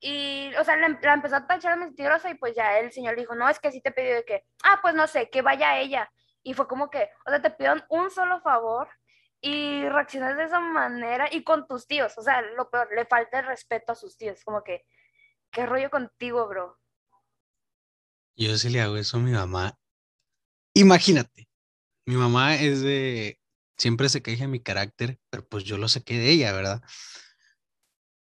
[0.00, 3.48] Y, o sea, la, empezó a tachar mentirosa y pues ya el señor dijo, no,
[3.48, 6.10] es que sí te pidió de que, ah, pues no sé, que vaya ella.
[6.42, 8.88] Y fue como que, o sea, te pidieron un solo favor
[9.42, 13.40] y reaccionas de esa manera y con tus tíos, o sea, lo peor, le falta
[13.40, 14.84] el respeto a sus tíos, como que,
[15.50, 16.78] ¿qué rollo contigo, bro?
[18.36, 19.79] Yo sí le hago eso a mi mamá.
[20.74, 21.48] Imagínate,
[22.06, 23.40] mi mamá es de,
[23.76, 26.82] siempre se queja mi carácter, pero pues yo lo saqué de ella, ¿verdad?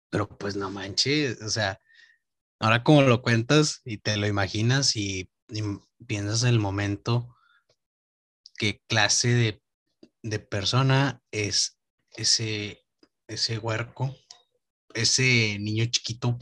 [0.10, 1.80] Pero pues no manches, o sea,
[2.60, 5.30] ahora como lo cuentas y te lo imaginas y,
[6.08, 7.36] piensas en el momento,
[8.58, 9.64] qué clase de,
[10.22, 11.80] de persona es
[12.16, 12.86] ese,
[13.28, 14.16] ese huerco,
[14.94, 16.40] ese niño chiquito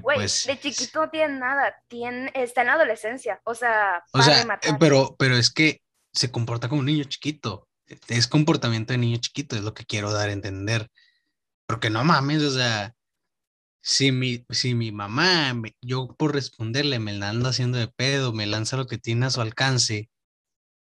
[0.00, 4.22] Güey, pues, de chiquito no tiene nada, tiene, está en la adolescencia, o sea, o
[4.22, 7.68] sea eh, pero, pero es que se comporta como un niño chiquito,
[8.08, 10.90] es comportamiento de niño chiquito, es lo que quiero dar a entender,
[11.66, 12.94] porque no mames, o sea,
[13.82, 18.46] si mi, si mi mamá, yo por responderle me la anda haciendo de pedo, me
[18.46, 20.10] lanza lo que tiene a su alcance,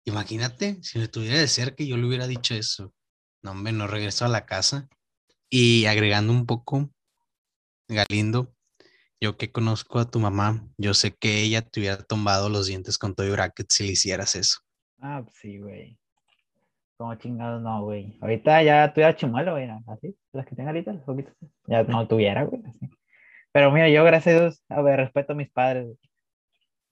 [0.04, 2.92] imagínate, si me tuviera de cerca y yo le hubiera dicho eso,
[3.44, 4.88] no, hombre, no regreso a la casa.
[5.50, 6.90] Y agregando un poco,
[7.88, 8.53] Galindo,
[9.24, 12.98] yo que conozco a tu mamá, yo sé que ella te hubiera tomado los dientes
[12.98, 14.58] con todo y bracket si le hicieras eso.
[15.00, 15.96] Ah, pues sí, güey.
[16.98, 18.18] Como chingados, no, güey.
[18.20, 21.34] Ahorita ya tuviera chimuelo, güey, así, las que tengo ahorita, los poquitos.
[21.66, 22.90] Ya no tuviera, güey, así.
[23.50, 25.86] Pero mira, yo gracias a Dios, a ver, respeto a mis padres.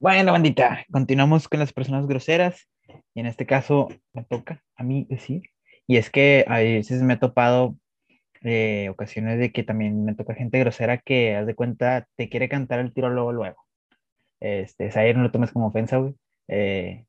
[0.01, 2.67] Bueno, bandita, continuamos con las personas groseras.
[3.15, 5.43] Y en este caso me toca a mí decir.
[5.87, 7.77] Y es que a veces me he topado
[8.45, 12.49] eh, ocasiones de que también me toca gente grosera que, haz de cuenta, te quiere
[12.49, 13.67] cantar el tiro luego, luego.
[14.41, 16.15] Este, Zaire, no lo tomes como ofensa, güey.
[16.49, 17.07] Eh,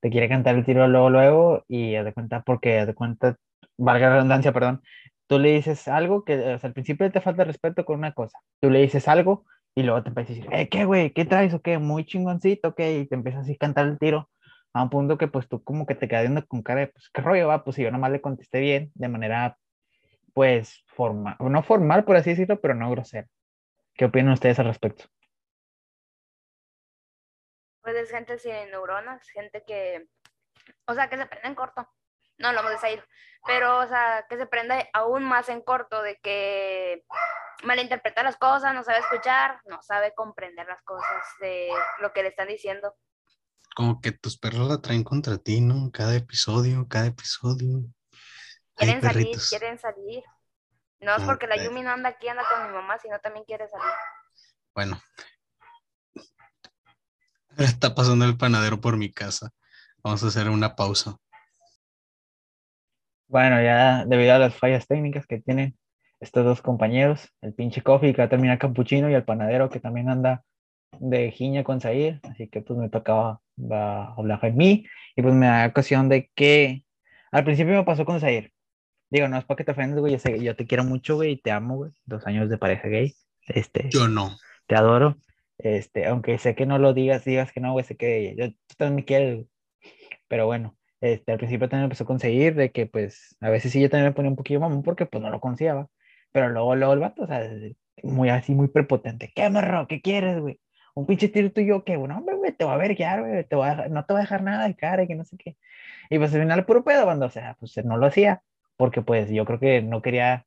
[0.00, 3.36] te quiere cantar el tiro luego, luego, y haz de cuenta, porque haz de cuenta,
[3.78, 4.82] valga la redundancia, perdón,
[5.26, 8.38] tú le dices algo que, o sea, al principio te falta respeto con una cosa.
[8.60, 11.12] Tú le dices algo y luego te empieza a decir, eh, ¿qué, güey?
[11.12, 11.78] ¿Qué traes o qué?
[11.78, 13.00] Muy chingoncito, ¿qué?
[13.00, 14.30] Y te empiezas así a cantar el tiro
[14.72, 17.08] a un punto que pues tú como que te quedas viendo con cara de, pues,
[17.12, 17.64] ¿qué rollo va?
[17.64, 19.56] Pues si yo nomás le contesté bien, de manera
[20.36, 23.26] pues, formal, no formal, por así decirlo, pero no grosero.
[23.94, 25.06] ¿Qué opinan ustedes al respecto?
[27.80, 30.10] Pues es gente sin neuronas, gente que,
[30.84, 31.88] o sea, que se prende en corto.
[32.36, 33.02] No lo vamos a decir,
[33.46, 37.06] pero, o sea, que se prende aún más en corto de que
[37.64, 41.70] malinterpreta las cosas, no sabe escuchar, no sabe comprender las cosas de
[42.02, 42.94] lo que le están diciendo.
[43.74, 45.90] Como que tus perros la traen contra ti, ¿no?
[45.90, 47.86] Cada episodio, cada episodio.
[48.76, 50.22] Quieren salir, quieren salir.
[51.00, 53.68] No es porque la Yumi no anda aquí, anda con mi mamá, sino también quiere
[53.68, 53.86] salir.
[54.74, 55.00] Bueno.
[57.58, 59.50] Está pasando el panadero por mi casa.
[60.02, 61.16] Vamos a hacer una pausa.
[63.28, 65.76] Bueno, ya debido a las fallas técnicas que tienen
[66.20, 69.80] estos dos compañeros, el pinche Coffee que va a terminar capuchino y el panadero que
[69.80, 70.44] también anda
[70.98, 73.40] de giña con Zair, así que pues me tocaba
[74.16, 76.84] hablar en mí y pues me da ocasión de que
[77.32, 78.52] al principio me pasó con Zair,
[79.10, 80.16] Digo, no es para que te ofendas, güey.
[80.16, 81.92] Yo, yo te quiero mucho, güey, y te amo, güey.
[82.04, 83.14] Dos años de pareja gay.
[83.46, 84.36] Este, yo no.
[84.66, 85.16] Te adoro.
[85.58, 88.74] Este, aunque sé que no lo digas, digas que no, güey, sé que yo, tú
[88.76, 89.46] también me quieres.
[90.28, 93.80] Pero bueno, este, al principio también empezó a conseguir de que, pues, a veces sí
[93.80, 95.88] yo también me ponía un poquillo mamón porque, pues, no lo confiaba.
[96.32, 97.42] Pero luego, luego el vato, o sea,
[98.02, 99.32] muy así, muy prepotente.
[99.34, 99.86] ¿Qué, marro?
[99.88, 100.60] ¿Qué quieres, güey?
[100.94, 103.56] Un pinche tiro tuyo que, bueno, hombre, güey, te va a ver ya, güey, te
[103.56, 105.56] va a, no te va a dejar nada de cara y que no sé qué.
[106.10, 108.42] Y pues al final, puro pedo, cuando, o sea, pues no lo hacía
[108.76, 110.46] porque pues yo creo que no quería,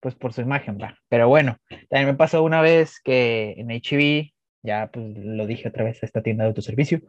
[0.00, 0.96] pues por su imagen, va.
[1.08, 1.56] Pero bueno,
[1.88, 6.22] también me pasó una vez que en HB, ya pues lo dije otra vez esta
[6.22, 7.00] tienda de autoservicio,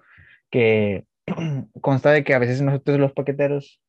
[0.49, 1.05] que
[1.81, 3.81] consta de que a veces nosotros los paqueteros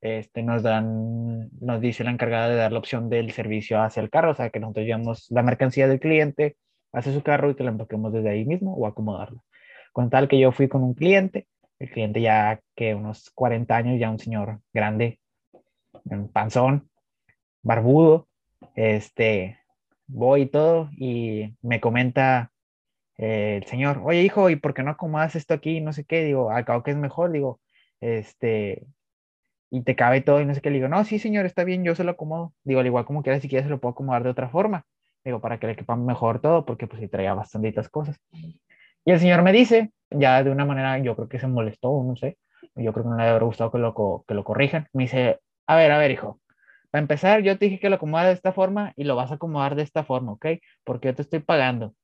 [0.00, 4.10] este, nos dan, nos dice la encargada de dar la opción del servicio hacia el
[4.10, 6.56] carro, o sea, que nosotros llevamos la mercancía del cliente
[6.92, 9.40] hacia su carro y que la empaquemos desde ahí mismo o acomodarla.
[9.92, 11.46] Con tal que yo fui con un cliente,
[11.78, 15.18] el cliente ya que unos 40 años, ya un señor grande,
[16.32, 16.88] panzón,
[17.62, 18.28] barbudo,
[18.74, 19.58] este,
[20.06, 22.52] voy y todo, y me comenta
[23.18, 25.80] eh, el señor, oye hijo, ¿y por qué no acomodas esto aquí?
[25.80, 27.60] No sé qué, digo, al que es mejor, digo,
[28.00, 28.86] este,
[29.70, 31.84] y te cabe todo y no sé qué, le digo, no, sí señor, está bien,
[31.84, 34.24] yo se lo acomodo, digo, al igual como quieras, si quieres se lo puedo acomodar
[34.24, 34.84] de otra forma,
[35.24, 38.18] digo, para que le quepa mejor todo, porque pues sí traía bastantitas cosas.
[39.04, 42.16] Y el señor me dice, ya de una manera, yo creo que se molestó, no
[42.16, 42.38] sé,
[42.74, 45.76] yo creo que no le habría gustado que lo, que lo corrijan, me dice, a
[45.76, 46.40] ver, a ver, hijo.
[46.90, 49.34] Para empezar, yo te dije que lo acomodas de esta forma y lo vas a
[49.34, 50.46] acomodar de esta forma, ¿ok?
[50.82, 51.94] Porque yo te estoy pagando.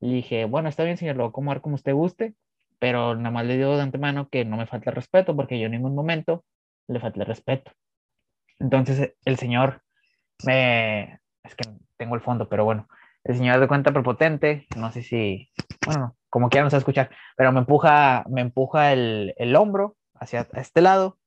[0.00, 2.36] Y dije, bueno, está bien, señor, lo voy a acomodar como usted guste,
[2.78, 5.72] pero nada más le digo de antemano que no me falta respeto, porque yo en
[5.72, 6.44] ningún momento
[6.86, 7.72] le falta el respeto.
[8.60, 9.82] Entonces el señor
[10.44, 12.86] me, es que tengo el fondo, pero bueno,
[13.24, 15.50] el señor de cuenta prepotente, no sé si,
[15.84, 20.80] bueno, como quieran a escuchar, pero me empuja, me empuja el, el hombro hacia este
[20.80, 21.18] lado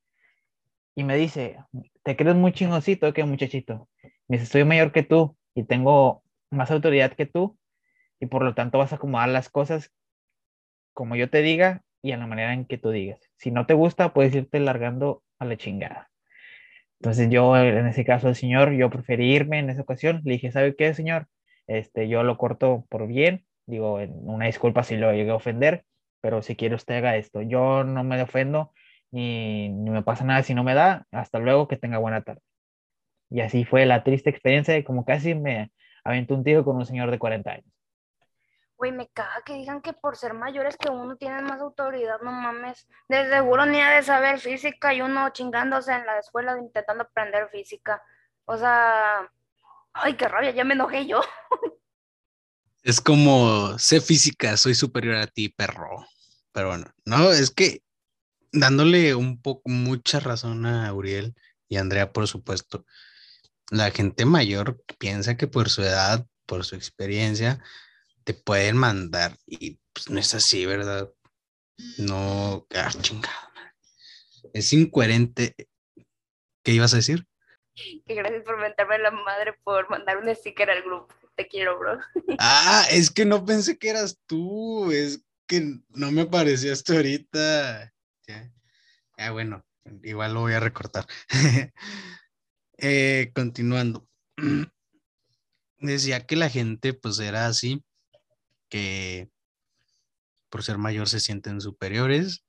[0.96, 1.58] y me dice,
[2.04, 3.90] ¿te crees muy chingosito que muchachito?
[4.28, 7.58] Me dice, estoy mayor que tú y tengo más autoridad que tú
[8.20, 9.92] y por lo tanto vas a acomodar las cosas
[10.94, 13.20] como yo te diga y a la manera en que tú digas.
[13.38, 16.10] Si no te gusta, puedes irte largando a la chingada.
[17.00, 20.22] Entonces yo, en ese caso, el señor, yo preferí irme en esa ocasión.
[20.26, 21.28] Le dije, ¿sabe qué, señor?
[21.68, 23.46] Este, yo lo corto por bien.
[23.66, 25.86] Digo, una disculpa si lo llegué a ofender,
[26.22, 27.42] pero si quiere usted haga esto.
[27.42, 28.74] Yo no me ofendo
[29.12, 31.06] ni, ni me pasa nada si no me da.
[31.12, 32.42] Hasta luego, que tenga buena tarde.
[33.30, 35.72] Y así fue la triste experiencia de como casi me
[36.04, 37.74] aventó un tiro con un señor de 40 años.
[38.76, 42.32] Güey, me caga que digan que por ser mayores que uno tienen más autoridad, no
[42.32, 42.88] mames.
[43.10, 47.50] De seguro ni ha de saber física y uno chingándose en la escuela intentando aprender
[47.50, 48.02] física.
[48.46, 49.30] O sea,
[49.94, 51.22] ay, qué rabia, ya me enojé yo.
[52.82, 56.06] Es como, sé física, soy superior a ti, perro.
[56.54, 57.82] Pero bueno, no, es que
[58.52, 61.36] dándole un poco, mucha razón a Uriel
[61.68, 62.86] y a Andrea, por supuesto,
[63.72, 67.64] la gente mayor piensa que por su edad, por su experiencia,
[68.24, 71.12] te pueden mandar y pues no es así, ¿verdad?
[71.98, 73.54] No, ah, chingada.
[74.54, 75.56] Es incoherente.
[76.64, 77.26] ¿Qué ibas a decir?
[78.06, 81.14] Que gracias por mentarme la madre por mandar un sticker al grupo.
[81.36, 82.00] Te quiero, bro.
[82.40, 84.92] Ah, es que no pensé que eras tú.
[84.92, 87.94] Es que no me parecías ahorita.
[88.30, 89.32] Ya.
[89.32, 89.66] Bueno,
[90.04, 91.08] igual lo voy a recortar.
[92.78, 94.08] eh, continuando.
[95.80, 97.84] Decía que la gente pues era así
[98.70, 99.32] que
[100.52, 102.46] por ser mayor se sienten superiores.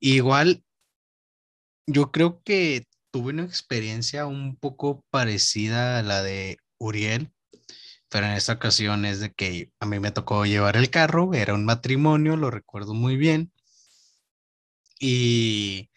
[0.00, 0.64] Igual,
[1.86, 7.32] yo creo que tuve una experiencia un poco parecida a la de Uriel,
[8.10, 11.54] pero en esta ocasión es de que a mí me tocó llevar el carro, era
[11.54, 13.50] un matrimonio, lo recuerdo muy bien.
[15.00, 15.90] Y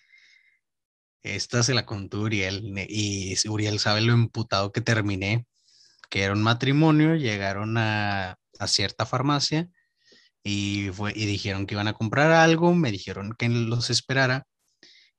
[1.24, 5.46] esta se la contó Uriel y Uriel sabe lo emputado que terminé,
[6.10, 9.70] que era un matrimonio, llegaron a, a cierta farmacia
[10.44, 14.48] y, fue, y dijeron que iban a comprar algo, me dijeron que los esperara.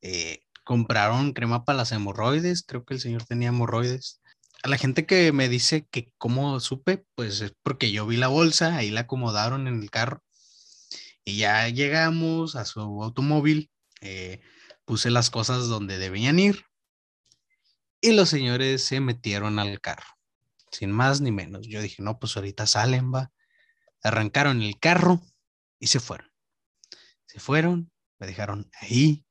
[0.02, 4.22] Eh, compraron crema para las hemorroides, creo que el señor tenía hemorroides.
[4.62, 8.28] A la gente que me dice que cómo supe, pues es porque yo vi la
[8.28, 10.22] bolsa, ahí la acomodaron en el carro
[11.24, 13.70] y ya llegamos a su automóvil,
[14.04, 14.40] eh,
[14.84, 16.66] puse las cosas donde debían ir
[18.00, 20.14] y los señores se metieron al carro
[20.74, 21.66] sin más ni menos.
[21.66, 23.32] Yo dije, no, pues ahorita salen, va.
[24.02, 25.22] Arrancaron el carro
[25.78, 26.30] y se fueron.
[27.26, 29.24] Se fueron, me dejaron ahí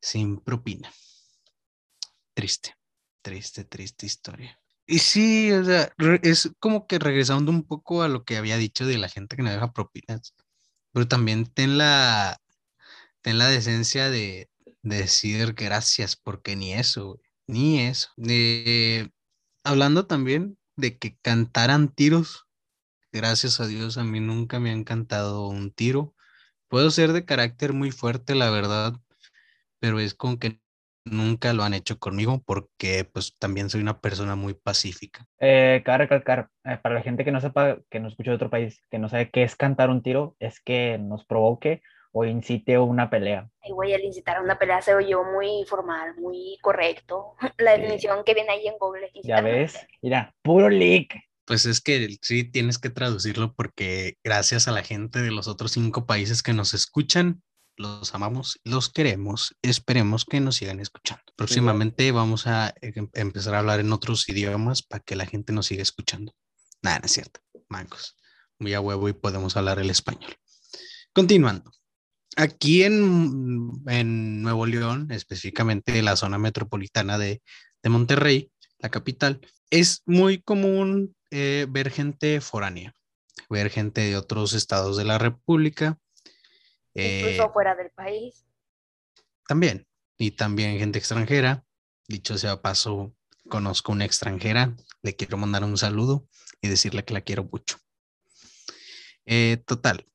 [0.00, 0.92] sin propina.
[2.34, 2.74] Triste,
[3.22, 4.58] triste, triste historia.
[4.86, 5.50] Y sí,
[6.22, 9.42] es como que regresando un poco a lo que había dicho de la gente que
[9.42, 10.34] no deja propinas,
[10.92, 12.38] pero también ten la,
[13.26, 14.48] ten la decencia de,
[14.82, 18.10] decir gracias, porque ni eso, ni eso.
[18.16, 19.10] De,
[19.64, 22.46] hablando también de que cantaran tiros,
[23.10, 26.14] gracias a Dios a mí nunca me han cantado un tiro.
[26.68, 28.94] Puedo ser de carácter muy fuerte, la verdad,
[29.80, 30.60] pero es con que
[31.04, 35.26] nunca lo han hecho conmigo porque pues también soy una persona muy pacífica.
[35.40, 38.50] Eh, cabe recalcar, eh, para la gente que no sepa, que no escucha de otro
[38.50, 41.82] país, que no sabe qué es cantar un tiro, es que nos provoque
[42.18, 43.50] o incite una pelea.
[43.60, 47.34] Ay, güey, el incitar a una pelea se oyó muy formal, muy correcto.
[47.58, 49.10] La definición que viene ahí en Google.
[49.22, 51.14] Ya ves, mira, puro leak.
[51.44, 55.72] Pues es que sí tienes que traducirlo porque gracias a la gente de los otros
[55.72, 57.42] cinco países que nos escuchan,
[57.76, 61.22] los amamos, los queremos, esperemos que nos sigan escuchando.
[61.36, 65.66] Próximamente vamos a em, empezar a hablar en otros idiomas para que la gente nos
[65.66, 66.32] siga escuchando.
[66.80, 68.16] Nada, no es cierto, mancos.
[68.58, 70.34] Muy a huevo y podemos hablar el español.
[71.12, 71.70] Continuando.
[72.36, 77.40] Aquí en, Nuevo León, específicamente la zona metropolitana de,
[77.82, 79.40] Monterrey, la capital,
[79.70, 82.92] es muy común eh, ver gente foránea,
[83.48, 85.96] ver gente de otros estados de la República.
[86.94, 88.44] Incluso eh, fuera del país.
[89.46, 89.86] También,
[90.18, 91.64] y también gente extranjera.
[92.08, 93.14] Dicho sea paso,
[93.48, 96.28] conozco una extranjera, le quiero mandar un saludo
[96.60, 97.78] y decirle que la quiero mucho.
[99.24, 100.06] Eh, total,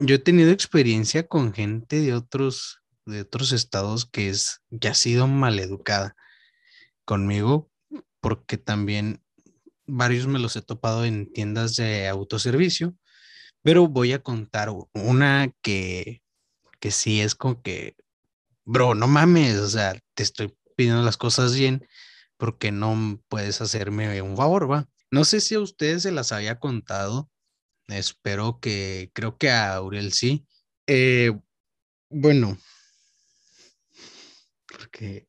[0.00, 4.94] yo he tenido experiencia con gente de otros, de otros estados que, es, que ha
[4.94, 6.16] sido maleducada.
[7.04, 7.70] conmigo
[8.20, 9.22] porque también
[9.86, 12.94] varios me los he topado en tiendas de autoservicio,
[13.62, 16.22] pero voy a contar una que,
[16.78, 17.96] que sí es como que,
[18.64, 21.86] bro, no mames, o sea, te estoy pidiendo las cosas bien
[22.36, 24.88] porque no puedes hacerme un favor, va.
[25.10, 27.30] No sé si a ustedes se las había contado,
[27.90, 30.46] espero que, creo que a Aurel sí.
[30.86, 31.32] Eh,
[32.08, 32.58] bueno,
[34.68, 35.26] porque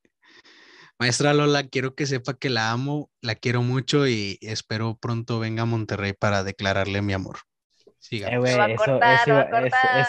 [1.02, 5.64] Maestra Lola, quiero que sepa que la amo, la quiero mucho y espero pronto venga
[5.64, 7.40] a Monterrey para declararle mi amor.
[7.98, 8.30] Siga.
[8.30, 8.40] Eh,
[8.74, 9.00] eso,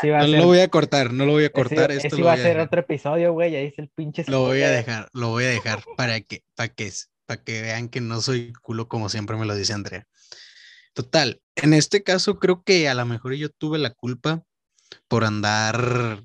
[0.03, 1.93] no lo voy a cortar, no lo voy a cortar.
[1.93, 3.55] Esto iba a ser otro episodio, güey.
[3.57, 4.25] Ahí es el pinche.
[4.29, 6.91] Lo voy a dejar, lo voy a dejar para que, para que,
[7.27, 10.07] para que vean que no soy culo como siempre me lo dice Andrea.
[10.95, 14.45] Total, en este caso creo que a lo mejor yo tuve la culpa
[15.09, 16.25] por andar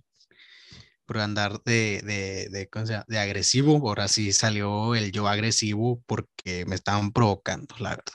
[1.05, 6.75] por andar de, de, de, de agresivo, ahora sí salió el yo agresivo porque me
[6.75, 8.13] estaban provocando, la verdad.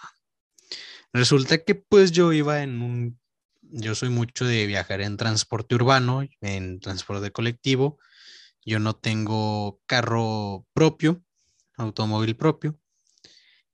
[1.14, 3.18] Resulta que pues yo iba en un,
[3.62, 7.98] yo soy mucho de viajar en transporte urbano, en transporte colectivo,
[8.62, 11.24] yo no tengo carro propio,
[11.78, 12.78] automóvil propio,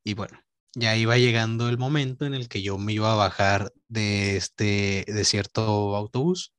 [0.04, 0.40] y bueno,
[0.78, 5.04] ya iba llegando el momento en el que yo me iba a bajar de este,
[5.06, 6.54] de cierto autobús,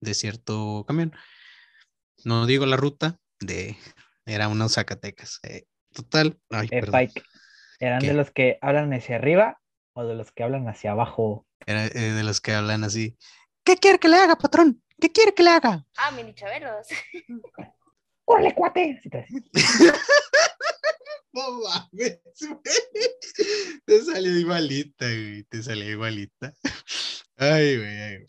[0.00, 1.14] de cierto camión
[2.24, 3.76] no digo la ruta, de,
[4.26, 5.40] era unos Zacatecas.
[5.42, 6.38] Eh, total.
[6.50, 6.82] Ay, eh,
[7.78, 9.60] ¿eran de los que hablan hacia arriba
[9.92, 11.46] o de los que hablan hacia abajo?
[11.66, 13.16] Era eh, de los que hablan así.
[13.64, 14.82] ¿Qué quiere que le haga, patrón?
[15.00, 15.86] ¿Qué quiere que le haga?
[15.96, 16.86] Ah, mini chaveros.
[18.26, 19.00] ¡Órale, cuate!
[21.32, 22.48] no mames, Te
[24.14, 25.42] salió igualita, güey.
[25.44, 26.54] Te salió igualita.
[27.36, 28.26] Ay, güey, ay, güey.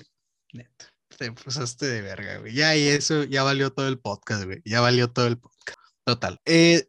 [0.53, 0.85] Neto
[1.17, 2.53] te pasaste de verga, güey.
[2.53, 4.61] Ya, y eso ya valió todo el podcast, güey.
[4.65, 5.79] Ya valió todo el podcast.
[6.03, 6.39] Total.
[6.45, 6.87] Eh,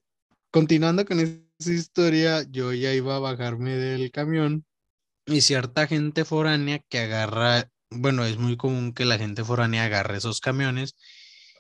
[0.51, 4.65] continuando con esa historia, yo ya iba a bajarme del camión
[5.27, 10.19] y cierta gente foránea que agarra, bueno, es muy común que la gente foránea agarre
[10.19, 10.97] esos camiones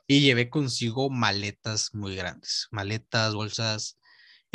[0.07, 3.99] y lleve consigo maletas muy grandes, maletas, bolsas,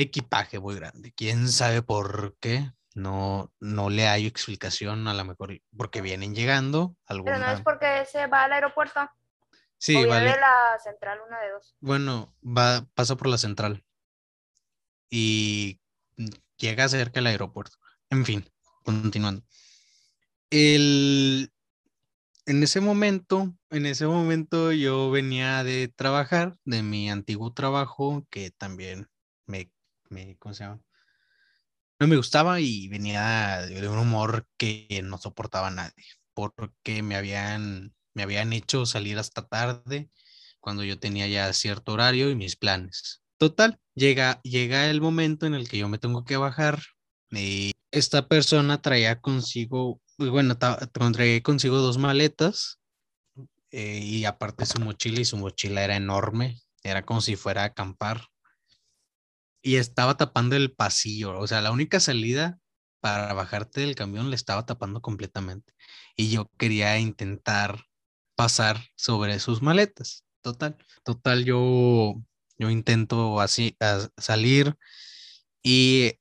[0.02, 1.14] equipaje muy grande.
[1.16, 2.72] ¿Quién sabe por qué?
[2.94, 6.96] no, no le hay explicación, a lo mejor porque vienen llegando.
[7.06, 7.34] Alguna...
[7.34, 9.10] Pero no es porque se va al aeropuerto.
[9.78, 10.32] Sí, o vale.
[10.32, 11.76] de la central, una de dos.
[11.80, 13.84] Bueno, va, pasa por la central
[15.10, 15.80] y
[16.58, 17.78] llega cerca del aeropuerto.
[18.10, 18.46] En fin,
[18.84, 19.44] continuando.
[20.52, 21.52] El,
[22.46, 28.52] en ese momento, en ese momento yo venía de trabajar, de mi antiguo trabajo, que
[28.52, 29.10] también
[29.48, 29.72] me,
[30.12, 30.82] me ¿cómo se llama?
[32.02, 36.04] no me gustaba y venía de un humor que no soportaba a nadie,
[36.34, 40.10] porque me habían, me habían hecho salir hasta tarde
[40.60, 43.22] cuando yo tenía ya cierto horario y mis planes.
[43.38, 46.82] Total, llega, llega el momento en el que yo me tengo que bajar
[47.30, 52.80] y esta persona traía consigo, pues bueno, traía consigo dos maletas
[53.70, 57.66] eh, y aparte su mochila y su mochila era enorme, era como si fuera a
[57.66, 58.31] acampar
[59.62, 62.60] y estaba tapando el pasillo, o sea, la única salida
[63.00, 65.74] para bajarte del camión le estaba tapando completamente.
[66.16, 67.80] Y yo quería intentar
[68.36, 70.26] pasar sobre sus maletas.
[70.42, 72.16] Total, total, yo,
[72.58, 73.78] yo intento así
[74.18, 74.76] salir
[75.64, 76.14] y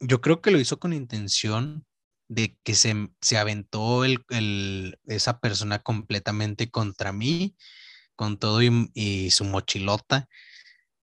[0.00, 1.84] yo creo que lo hizo con intención
[2.28, 7.56] de que se, se aventó el, el, esa persona completamente contra mí,
[8.16, 10.28] con todo y, y su mochilota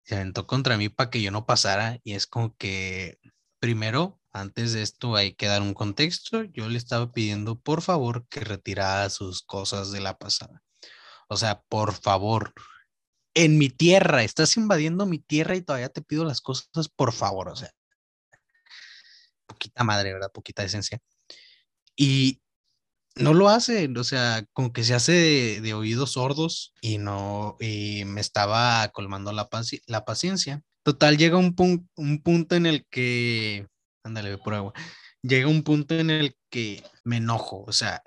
[0.04, 3.18] se aventó contra mí para que yo no pasara y es como que
[3.58, 8.26] primero, antes de esto hay que dar un contexto, yo le estaba pidiendo por favor
[8.28, 10.62] que retirara sus cosas de la pasada.
[11.28, 12.52] O sea, por favor,
[13.34, 17.48] en mi tierra, estás invadiendo mi tierra y todavía te pido las cosas, por favor,
[17.48, 17.72] o sea,
[19.46, 20.30] poquita madre, ¿verdad?
[20.32, 21.00] Poquita esencia.
[21.96, 22.42] Y
[23.16, 28.04] no lo hace, o sea, como que se hace de, oídos sordos y no, y
[28.06, 29.48] me estaba colmando la,
[29.86, 30.62] la paciencia.
[30.82, 31.54] Total, llega un,
[31.96, 33.68] un punto en el que,
[34.02, 34.72] ándale, por
[35.22, 38.02] llega un punto en el que me enojo, o sea,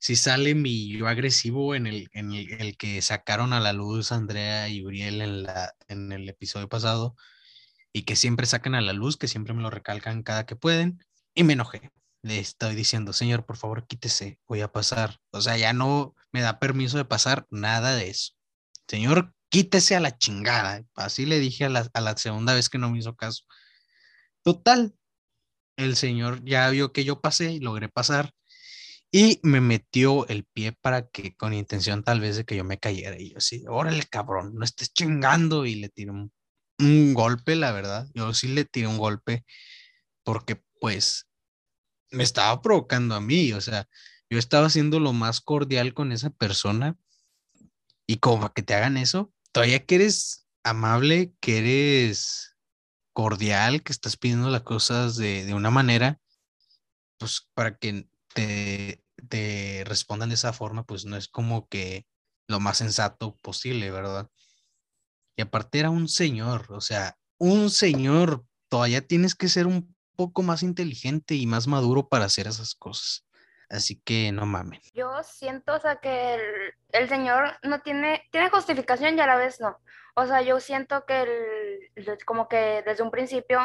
[0.00, 4.68] si sale mi yo agresivo en el, en el, que sacaron a la luz Andrea
[4.68, 7.16] y Uriel en, la, en el episodio pasado
[7.92, 11.04] y que siempre sacan a la luz, que siempre me lo recalcan cada que pueden,
[11.34, 11.90] y me enojé
[12.22, 15.18] le estoy diciendo, señor, por favor, quítese, voy a pasar.
[15.30, 18.32] O sea, ya no me da permiso de pasar nada de eso.
[18.88, 20.84] Señor, quítese a la chingada.
[20.94, 23.44] Así le dije a la, segunda vez que no me hizo caso.
[24.42, 24.94] Total,
[25.76, 28.32] el señor ya vio que yo pasé y logré pasar
[29.12, 32.78] y me metió el pie para que con intención tal vez de que yo me
[32.78, 36.32] cayera y yo así, órale cabrón, no estés chingando y le tiré un
[36.80, 38.08] un golpe, la verdad.
[38.14, 39.44] Yo sí le tiré un golpe
[40.24, 41.26] porque pues
[42.10, 43.88] me estaba provocando a mí, o sea,
[44.28, 46.96] yo estaba siendo lo más cordial con esa persona
[48.06, 52.56] y como que te hagan eso, todavía que eres amable, que eres
[53.12, 56.20] cordial, que estás pidiendo las cosas de, de una manera,
[57.18, 62.06] pues para que te, te respondan de esa forma, pues no es como que
[62.48, 64.28] lo más sensato posible, ¿verdad?
[65.36, 70.42] Y aparte era un señor, o sea, un señor, todavía tienes que ser un poco
[70.42, 73.24] más inteligente y más maduro para hacer esas cosas.
[73.70, 74.78] Así que no mamen.
[74.92, 76.42] Yo siento, o sea, que el,
[76.90, 79.78] el señor no tiene, tiene justificación y a la vez no.
[80.14, 83.60] O sea, yo siento que el, como que desde un principio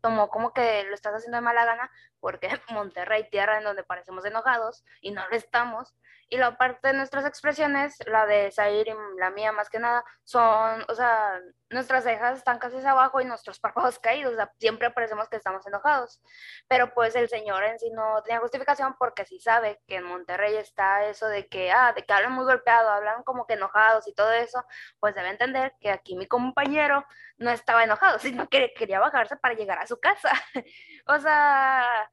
[0.00, 1.88] tomó como que lo estás haciendo de mala gana
[2.20, 5.94] porque Monterrey, tierra en donde parecemos enojados y no lo estamos.
[6.32, 10.04] Y la parte de nuestras expresiones, la de Zair y la mía más que nada,
[10.22, 11.40] son, o sea,
[11.70, 15.36] nuestras cejas están casi hacia abajo y nuestros párpados caídos, o sea, siempre parecemos que
[15.36, 16.20] estamos enojados.
[16.68, 20.56] Pero pues el señor en sí no tenía justificación porque sí sabe que en Monterrey
[20.56, 24.14] está eso de que, ah, de que hablan muy golpeado, hablan como que enojados y
[24.14, 24.64] todo eso,
[25.00, 27.04] pues debe entender que aquí mi compañero
[27.40, 30.30] no estaba enojado, sino que quería bajarse para llegar a su casa.
[31.06, 32.10] o sea,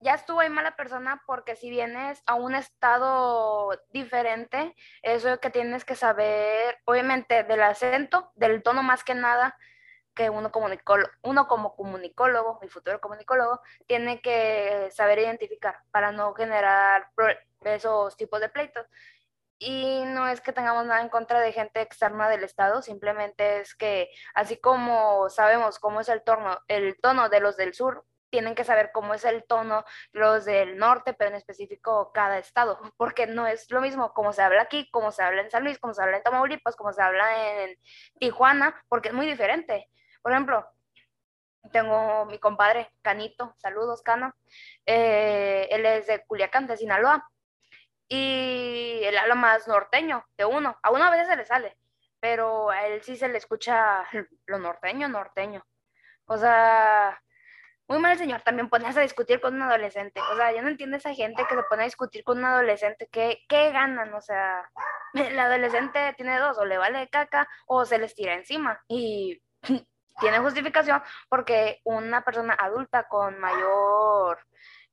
[0.00, 5.84] ya estuvo ahí mala persona porque si vienes a un estado diferente, eso que tienes
[5.84, 9.56] que saber, obviamente, del acento, del tono más que nada,
[10.14, 10.50] que uno,
[11.22, 17.10] uno como comunicólogo, mi futuro comunicólogo, tiene que saber identificar para no generar
[17.60, 18.86] esos tipos de pleitos.
[19.58, 23.74] Y no es que tengamos nada en contra de gente externa del Estado, simplemente es
[23.74, 28.54] que así como sabemos cómo es el tono, el tono de los del sur, tienen
[28.54, 33.26] que saber cómo es el tono los del norte, pero en específico cada estado, porque
[33.26, 35.94] no es lo mismo como se habla aquí, como se habla en San Luis, como
[35.94, 37.76] se habla en Tamaulipas, como se habla en
[38.18, 39.88] Tijuana, porque es muy diferente.
[40.22, 40.68] Por ejemplo,
[41.72, 44.34] tengo mi compadre Canito, saludos Cano,
[44.84, 47.26] eh, él es de Culiacán, de Sinaloa,
[48.08, 50.78] y él habla más norteño de uno.
[50.82, 51.76] A uno a veces se le sale,
[52.20, 54.04] pero a él sí se le escucha
[54.46, 55.64] lo norteño, norteño.
[56.26, 57.20] O sea,
[57.88, 60.20] muy mal señor también ponerse a discutir con un adolescente.
[60.32, 63.08] O sea, yo no entiendo esa gente que se pone a discutir con un adolescente.
[63.10, 64.12] ¿Qué, qué ganan?
[64.14, 64.68] O sea,
[65.14, 68.82] el adolescente tiene dos, o le vale caca o se les tira encima.
[68.88, 69.40] Y
[70.20, 74.40] tiene justificación porque una persona adulta con mayor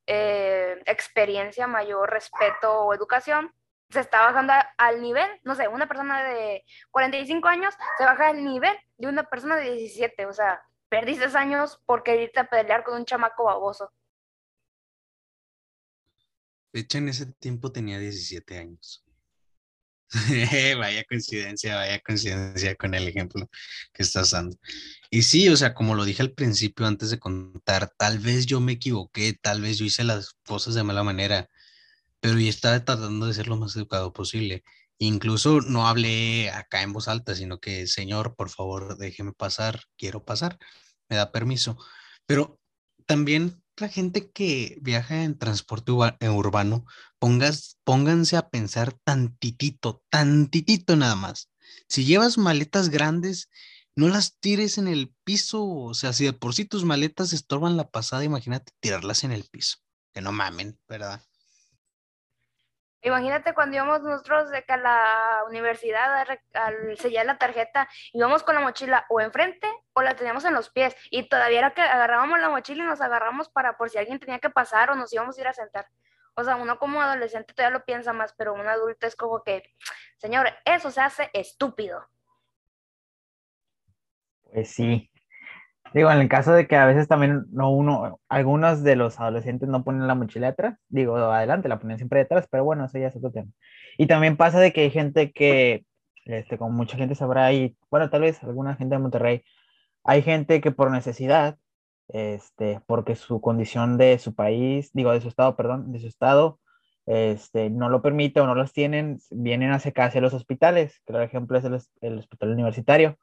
[0.06, 3.52] eh, experiencia, mayor respeto o educación,
[3.90, 8.44] se está bajando al nivel, no sé, una persona de 45 años se baja al
[8.44, 12.96] nivel de una persona de 17, o sea, perdiste años porque irte a pelear con
[12.96, 13.92] un chamaco baboso.
[16.72, 19.03] De hecho, en ese tiempo tenía 17 años.
[20.78, 23.48] vaya coincidencia, vaya coincidencia con el ejemplo
[23.92, 24.56] que estás dando.
[25.10, 28.60] Y sí, o sea, como lo dije al principio antes de contar, tal vez yo
[28.60, 31.48] me equivoqué, tal vez yo hice las cosas de mala manera,
[32.20, 34.64] pero yo estaba tratando de ser lo más educado posible.
[34.98, 40.24] Incluso no hablé acá en voz alta, sino que, señor, por favor, déjeme pasar, quiero
[40.24, 40.58] pasar,
[41.08, 41.76] me da permiso.
[42.26, 42.60] Pero
[43.06, 46.86] también la gente que viaja en transporte urbano,
[47.18, 51.50] pongas, pónganse a pensar tantitito, tantitito nada más.
[51.88, 53.48] Si llevas maletas grandes,
[53.96, 55.64] no las tires en el piso.
[55.66, 59.44] O sea, si de por sí tus maletas estorban la pasada, imagínate tirarlas en el
[59.44, 59.78] piso.
[60.12, 61.22] Que no mamen, ¿verdad?
[63.04, 68.62] Imagínate cuando íbamos nosotros de a la universidad al sellar la tarjeta, íbamos con la
[68.62, 72.48] mochila o enfrente o la teníamos en los pies y todavía era que agarrábamos la
[72.48, 75.40] mochila y nos agarramos para por si alguien tenía que pasar o nos íbamos a
[75.42, 75.86] ir a sentar.
[76.34, 79.74] O sea, uno como adolescente todavía lo piensa más, pero un adulto es como que,
[80.16, 82.08] señor, eso se hace estúpido.
[84.50, 85.10] Pues sí,
[85.94, 89.68] Digo, en el caso de que a veces también no uno, algunos de los adolescentes
[89.68, 93.06] no ponen la mochila atrás, digo, adelante, la ponen siempre detrás, pero bueno, eso ya
[93.08, 93.52] es otro tema.
[93.96, 95.86] Y también pasa de que hay gente que,
[96.24, 99.44] este, como mucha gente sabrá, y bueno, tal vez alguna gente de Monterrey,
[100.02, 101.58] hay gente que por necesidad,
[102.08, 106.58] este, porque su condición de su país, digo, de su estado, perdón, de su estado,
[107.06, 111.00] este, no lo permite o no los tienen, vienen a secarse a los hospitales.
[111.06, 113.16] Claro ejemplo es el, el hospital universitario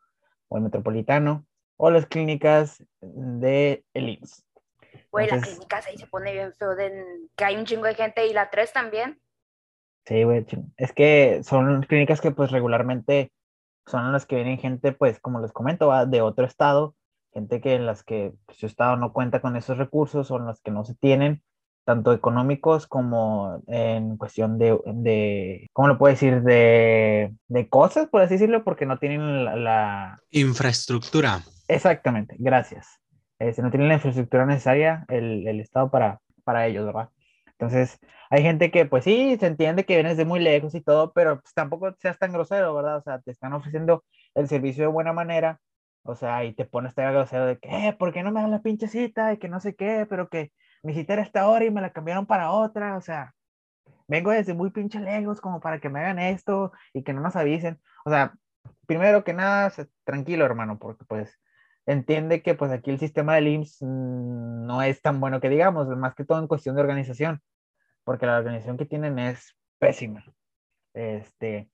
[0.47, 1.45] o el metropolitano
[1.83, 4.45] o las clínicas de el IMSS.
[5.11, 6.91] Güey, la clínica ahí se pone bien feo de
[7.35, 9.19] que hay un chingo de gente y la 3 también.
[10.05, 10.45] Sí, güey,
[10.77, 13.31] es que son clínicas que pues regularmente
[13.87, 16.95] son las que vienen gente, pues como les comento, de otro estado,
[17.33, 20.45] gente que en las que pues, su estado no cuenta con esos recursos o en
[20.45, 21.41] las que no se tienen,
[21.83, 26.43] tanto económicos como en cuestión de, de ¿cómo lo puedo decir?
[26.43, 30.19] De, de, cosas, por así decirlo, porque no tienen la...
[30.29, 31.41] Infraestructura
[31.71, 32.99] Exactamente, gracias.
[33.39, 37.09] Este, no tienen la infraestructura necesaria el, el Estado para, para ellos, ¿verdad?
[37.47, 37.97] Entonces,
[38.29, 41.39] hay gente que, pues sí, se entiende que vienes de muy lejos y todo, pero
[41.41, 42.97] pues, tampoco seas tan grosero, ¿verdad?
[42.97, 44.03] O sea, te están ofreciendo
[44.35, 45.59] el servicio de buena manera,
[46.03, 48.51] o sea, y te pones tan grosero de que, eh, ¿por qué no me dan
[48.51, 49.31] la pinche cita?
[49.33, 50.51] Y que no sé qué, pero que
[50.83, 53.33] mi cita era esta hora y me la cambiaron para otra, o sea,
[54.07, 57.35] vengo desde muy pinche lejos como para que me hagan esto y que no nos
[57.35, 57.79] avisen.
[58.05, 58.33] O sea,
[58.87, 59.71] primero que nada,
[60.03, 61.39] tranquilo, hermano, porque pues
[61.85, 65.87] entiende que pues aquí el sistema del IMSS mm, no es tan bueno que digamos,
[65.97, 67.41] más que todo en cuestión de organización,
[68.03, 70.23] porque la organización que tienen es pésima.
[70.93, 71.69] Este,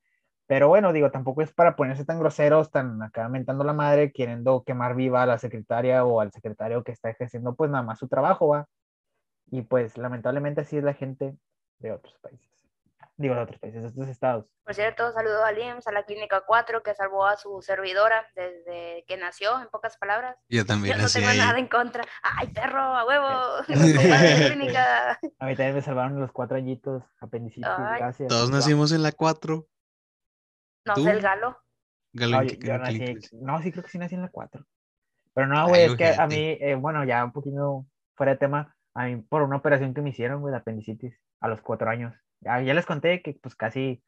[0.48, 4.64] pero bueno, digo, tampoco es para ponerse tan groseros, tan acá mentando la madre, queriendo
[4.64, 8.08] quemar viva a la secretaria o al secretario que está ejerciendo pues nada más su
[8.08, 8.68] trabajo, va.
[9.52, 11.38] Y pues lamentablemente así es la gente
[11.80, 12.57] de otros países
[13.18, 14.46] digo, de otros países, de otros estados.
[14.64, 19.04] Por cierto, saludo al IMSS, a la Clínica 4, que salvó a su servidora desde
[19.08, 20.38] que nació, en pocas palabras.
[20.50, 21.38] Yo también Yo no tengo ahí.
[21.38, 22.04] nada en contra.
[22.22, 23.64] ¡Ay, perro, a huevo!
[24.54, 25.20] clínica.
[25.40, 28.00] A mí también me salvaron los cuatro añitos, apendicitis, Ay.
[28.00, 28.30] gracias.
[28.30, 29.68] Todos nacimos en la 4.
[30.86, 31.04] No ¿Tú?
[31.04, 31.58] sé, el galo.
[32.14, 34.66] Galo, No, ¿en yo- nací- no, sí creo que sí nací en la 4.
[35.34, 38.76] Pero no, güey, es que a mí, eh, bueno, ya un poquito fuera de tema,
[38.96, 42.16] a mí por una operación que me hicieron, güey, de apendicitis, a los cuatro años.
[42.42, 44.04] Ya, ya les conté que pues casi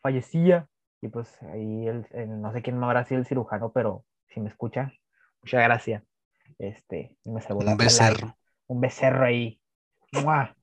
[0.00, 0.68] fallecía
[1.02, 4.40] y pues ahí el, el- no sé quién me habrá sido el cirujano, pero si
[4.40, 4.92] me escucha,
[5.42, 6.02] muchas gracias.
[6.58, 8.36] Este, me salvó Un becerro.
[8.68, 9.60] Un becerro ahí.
[10.12, 10.54] ¡Mua!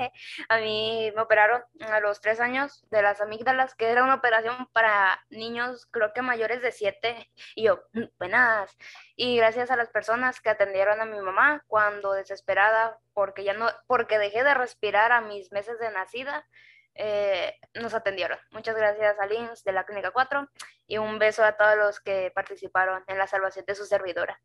[0.48, 4.68] a mí me operaron a los tres años de las amígdalas, que era una operación
[4.72, 7.30] para niños, creo que mayores de siete.
[7.54, 8.76] Y yo, "Mm, buenas.
[9.16, 13.68] Y gracias a las personas que atendieron a mi mamá cuando desesperada, porque ya no,
[13.86, 16.46] porque dejé de respirar a mis meses de nacida,
[16.94, 18.38] eh, nos atendieron.
[18.50, 20.48] Muchas gracias a Lins de la Clínica 4
[20.86, 24.40] y un beso a todos los que participaron en la salvación de su servidora.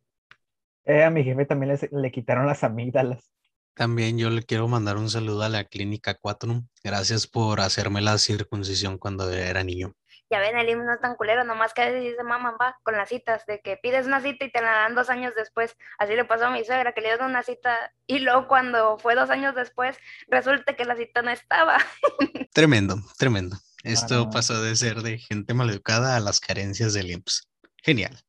[0.85, 3.33] Eh, a mi jefe también le, le quitaron las amígdalas.
[3.75, 6.63] También yo le quiero mandar un saludo a la Clínica 4.
[6.81, 9.93] Gracias por hacerme la circuncisión cuando era niño.
[10.29, 12.79] Ya ven, el IMSS no es tan culero, nomás que a veces dice mamá, va,
[12.83, 15.75] con las citas, de que pides una cita y te la dan dos años después.
[15.99, 19.13] Así le pasó a mi suegra, que le dieron una cita y luego cuando fue
[19.13, 19.97] dos años después,
[20.27, 21.77] resulta que la cita no estaba.
[22.53, 23.57] Tremendo, tremendo.
[23.83, 24.29] Esto no.
[24.31, 27.47] pasó de ser de gente maleducada a las carencias del IMSS.
[27.83, 28.24] Genial.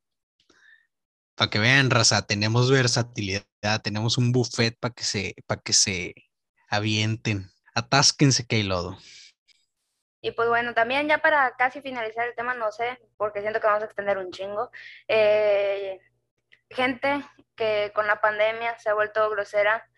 [1.36, 3.44] Para que vean, raza, tenemos versatilidad,
[3.82, 6.14] tenemos un buffet para que se, para que se
[6.68, 7.50] avienten.
[7.74, 8.96] Atásquense que hay lodo.
[10.22, 13.66] Y pues bueno, también ya para casi finalizar el tema, no sé, porque siento que
[13.66, 14.70] vamos a extender un chingo.
[15.08, 16.00] eh,
[16.70, 17.24] gente
[17.54, 19.88] que con la pandemia se ha vuelto grosera.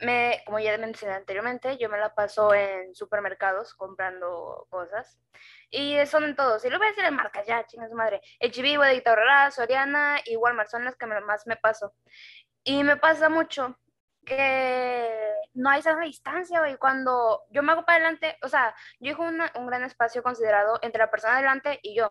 [0.00, 5.18] Me, como ya mencioné anteriormente, yo me la paso en supermercados comprando cosas.
[5.70, 6.64] Y son en todos.
[6.64, 8.20] Y lo voy a decir en marcas ya, chingas madre.
[8.40, 11.94] HB, Aurrera, Soriana y Walmart son las que más me paso.
[12.64, 13.78] Y me pasa mucho
[14.24, 16.76] que no hay sana distancia, güey.
[16.76, 20.78] Cuando yo me hago para adelante, o sea, yo dejo una- un gran espacio considerado
[20.82, 22.10] entre la persona adelante y yo.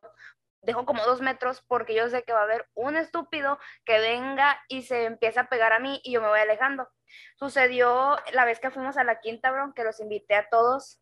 [0.62, 4.60] Dejo como dos metros porque yo sé que va a haber un estúpido que venga
[4.68, 6.90] y se empieza a pegar a mí y yo me voy alejando.
[7.38, 11.00] Sucedió la vez que fuimos a la quinta, bro, que los invité a todos.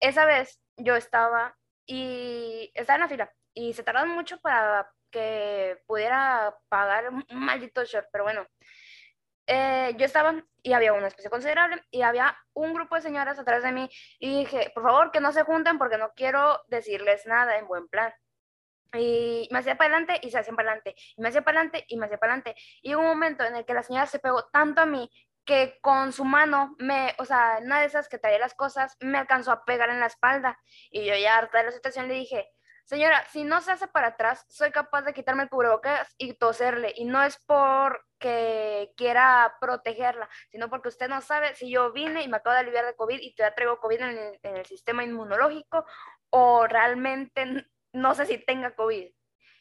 [0.00, 1.56] Esa vez yo estaba
[1.86, 7.84] y estaba en la fila y se tardaron mucho para que pudiera pagar un maldito
[7.84, 8.46] short, pero bueno.
[9.46, 13.62] Eh, yo estaba y había un espacio considerable y había un grupo de señoras atrás
[13.62, 17.58] de mí y dije, por favor, que no se junten porque no quiero decirles nada
[17.58, 18.12] en buen plan.
[18.94, 20.94] Y me hacía para adelante y se hacían para adelante.
[21.16, 22.60] Y me hacía para adelante y me hacía para adelante.
[22.80, 25.10] Y hubo un momento en el que la señora se pegó tanto a mí
[25.44, 29.18] que con su mano, me, o sea, una de esas que traía las cosas, me
[29.18, 30.58] alcanzó a pegar en la espalda.
[30.90, 32.48] Y yo ya harta de la situación le dije,
[32.84, 36.92] señora, si no se hace para atrás, soy capaz de quitarme el cubrebocas y toserle.
[36.96, 42.28] Y no es porque quiera protegerla, sino porque usted no sabe si yo vine y
[42.28, 45.04] me acabo de aliviar de COVID y todavía traigo COVID en el, en el sistema
[45.04, 45.84] inmunológico
[46.30, 49.10] o realmente no sé si tenga COVID.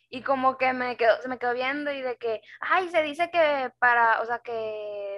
[0.10, 3.32] Y como que me quedó, se me quedó viendo y de que, ay, se dice
[3.32, 5.13] que para, o sea, que,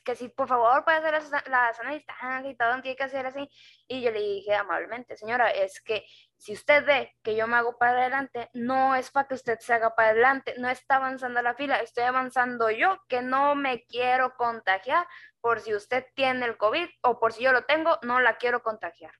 [0.00, 3.26] que si por favor puede hacer la, la sana distancia y todo, tiene que hacer
[3.26, 3.48] así.
[3.88, 6.04] Y yo le dije amablemente, señora, es que
[6.36, 9.74] si usted ve que yo me hago para adelante, no es para que usted se
[9.74, 14.34] haga para adelante, no está avanzando la fila, estoy avanzando yo, que no me quiero
[14.36, 15.06] contagiar
[15.40, 18.62] por si usted tiene el COVID o por si yo lo tengo, no la quiero
[18.62, 19.12] contagiar.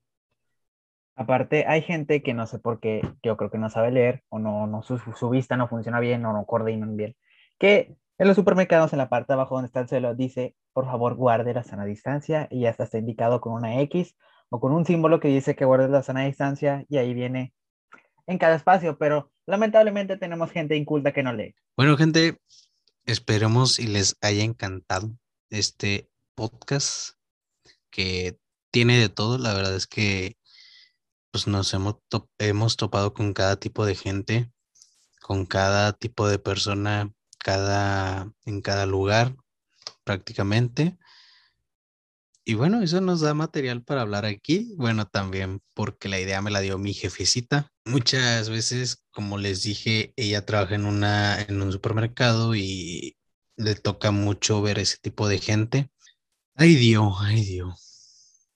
[1.15, 4.39] Aparte, hay gente que no sé por qué, yo creo que no sabe leer o
[4.39, 7.17] no, no su, su vista no funciona bien o no coordinan bien,
[7.59, 11.15] que en los supermercados en la parte abajo donde está el suelo dice, por favor,
[11.15, 14.17] guarde la sana distancia y hasta está indicado con una X
[14.49, 17.53] o con un símbolo que dice que guarde la sana distancia y ahí viene
[18.27, 21.55] en cada espacio, pero lamentablemente tenemos gente inculta que no lee.
[21.77, 22.39] Bueno, gente,
[23.05, 25.11] esperemos y les haya encantado
[25.51, 27.17] este podcast
[27.91, 28.39] que
[28.71, 29.39] tiene de todo.
[29.39, 30.37] La verdad es que
[31.31, 31.97] pues nos hemos,
[32.39, 34.51] hemos topado con cada tipo de gente,
[35.21, 37.13] con cada tipo de persona,
[37.47, 39.37] cada, en cada lugar
[40.03, 40.99] prácticamente.
[42.45, 44.75] Y bueno, eso nos da material para hablar aquí.
[44.77, 47.73] Bueno, también porque la idea me la dio mi jefecita.
[47.85, 53.17] Muchas veces, como les dije, ella trabaja en, una, en un supermercado y
[53.57, 55.89] le toca mucho ver ese tipo de gente.
[56.57, 58.51] Ay Dios, ay Dios.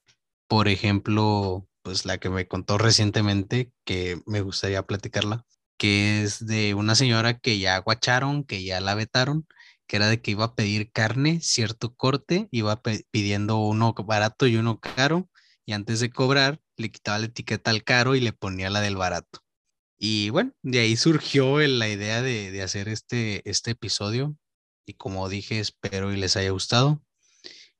[0.48, 5.46] Por ejemplo, pues la que me contó recientemente, que me gustaría platicarla,
[5.80, 9.46] que es de una señora que ya guacharon, que ya la vetaron
[9.90, 14.54] que era de que iba a pedir carne, cierto corte, iba pidiendo uno barato y
[14.54, 15.28] uno caro,
[15.66, 18.94] y antes de cobrar le quitaba la etiqueta al caro y le ponía la del
[18.94, 19.40] barato.
[19.98, 24.36] Y bueno, de ahí surgió la idea de, hacer este, este episodio.
[24.86, 27.02] Y como dije, espero y les haya gustado.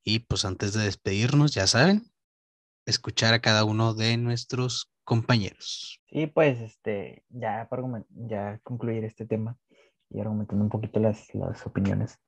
[0.03, 2.13] Y pues antes de despedirnos, ya saben,
[2.87, 6.01] escuchar a cada uno de nuestros compañeros.
[6.09, 7.83] Y pues, este, ya para
[8.29, 9.57] ya concluir este tema,
[10.09, 12.21] y argumentando un poquito las, las opiniones.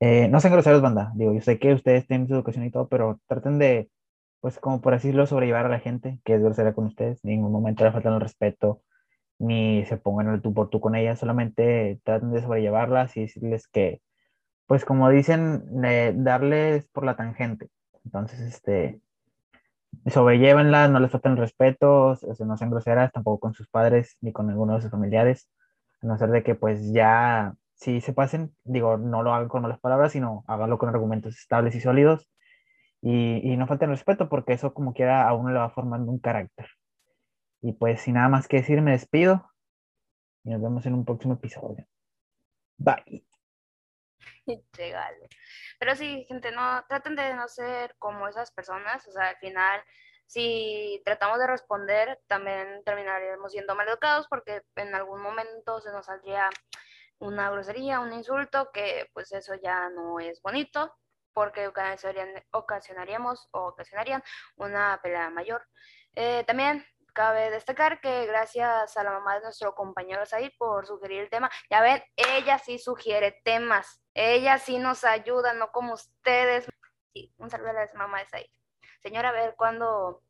[0.00, 1.12] Eh, no sean groseros, banda.
[1.14, 3.90] Digo, yo sé que ustedes tienen su educación y todo, pero traten de,
[4.40, 7.22] pues, como por así decirlo, sobrellevar a la gente que es grosera con ustedes.
[7.22, 8.80] En ningún momento le faltan el respeto,
[9.38, 11.18] ni se pongan el tú por tú con ellas.
[11.18, 14.00] Solamente traten de sobrellevarlas y decirles que,
[14.66, 15.64] pues, como dicen,
[16.24, 17.68] darles por la tangente.
[18.06, 19.02] Entonces, este,
[20.06, 24.74] sobrellévenlas, no les falten respeto, no sean groseras tampoco con sus padres ni con ninguno
[24.74, 25.48] de sus familiares
[26.02, 29.62] a no ser de que pues ya, si se pasen, digo, no lo hagan con
[29.62, 32.28] malas palabras, sino háganlo con argumentos estables y sólidos
[33.00, 36.18] y, y no falten respeto porque eso como quiera a uno le va formando un
[36.18, 36.66] carácter.
[37.60, 39.50] Y pues sin nada más que decir, me despido
[40.44, 41.86] y nos vemos en un próximo episodio.
[42.78, 43.31] Bye.
[45.78, 49.82] Pero sí, gente, no, traten de no ser como esas personas, o sea, al final
[50.26, 56.48] si tratamos de responder, también terminaríamos siendo maleducados porque en algún momento se nos saldría
[57.18, 60.92] una grosería, un insulto, que pues eso ya no es bonito
[61.34, 61.70] porque
[62.50, 64.22] ocasionaríamos o ocasionarían
[64.56, 65.66] una pelea mayor.
[66.14, 71.20] Eh, también cabe destacar que gracias a la mamá de nuestro compañero Said por sugerir
[71.20, 76.66] el tema, ya ven, ella sí sugiere temas, ella sí nos ayuda, no como ustedes.
[77.14, 78.46] Sí, un saludo a la mamá de Said
[79.02, 80.22] señora, a ver cuándo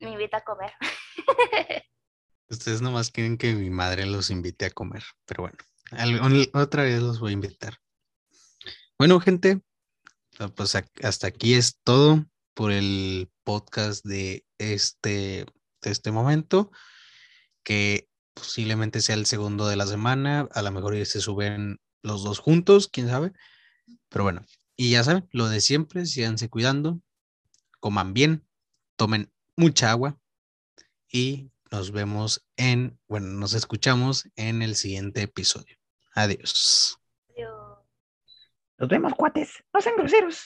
[0.00, 0.72] me invita a comer.
[2.48, 5.56] Ustedes nomás quieren que mi madre los invite a comer, pero bueno,
[6.52, 7.78] otra vez los voy a invitar.
[8.98, 9.62] Bueno, gente,
[10.38, 15.46] ah, pues hasta aquí es todo por el podcast de este,
[15.80, 16.70] de este momento,
[17.62, 22.38] que posiblemente sea el segundo de la semana, a lo mejor se suben los dos
[22.38, 23.32] juntos, quién sabe,
[24.08, 24.44] pero bueno,
[24.76, 27.00] y ya saben, lo de siempre, síganse cuidando,
[27.80, 28.46] coman bien,
[28.96, 30.18] tomen mucha agua
[31.10, 35.76] y nos vemos en, bueno, nos escuchamos en el siguiente episodio.
[36.14, 36.98] Adiós.
[38.82, 39.62] Nos vemos, cuates.
[39.72, 40.36] No sean groseros.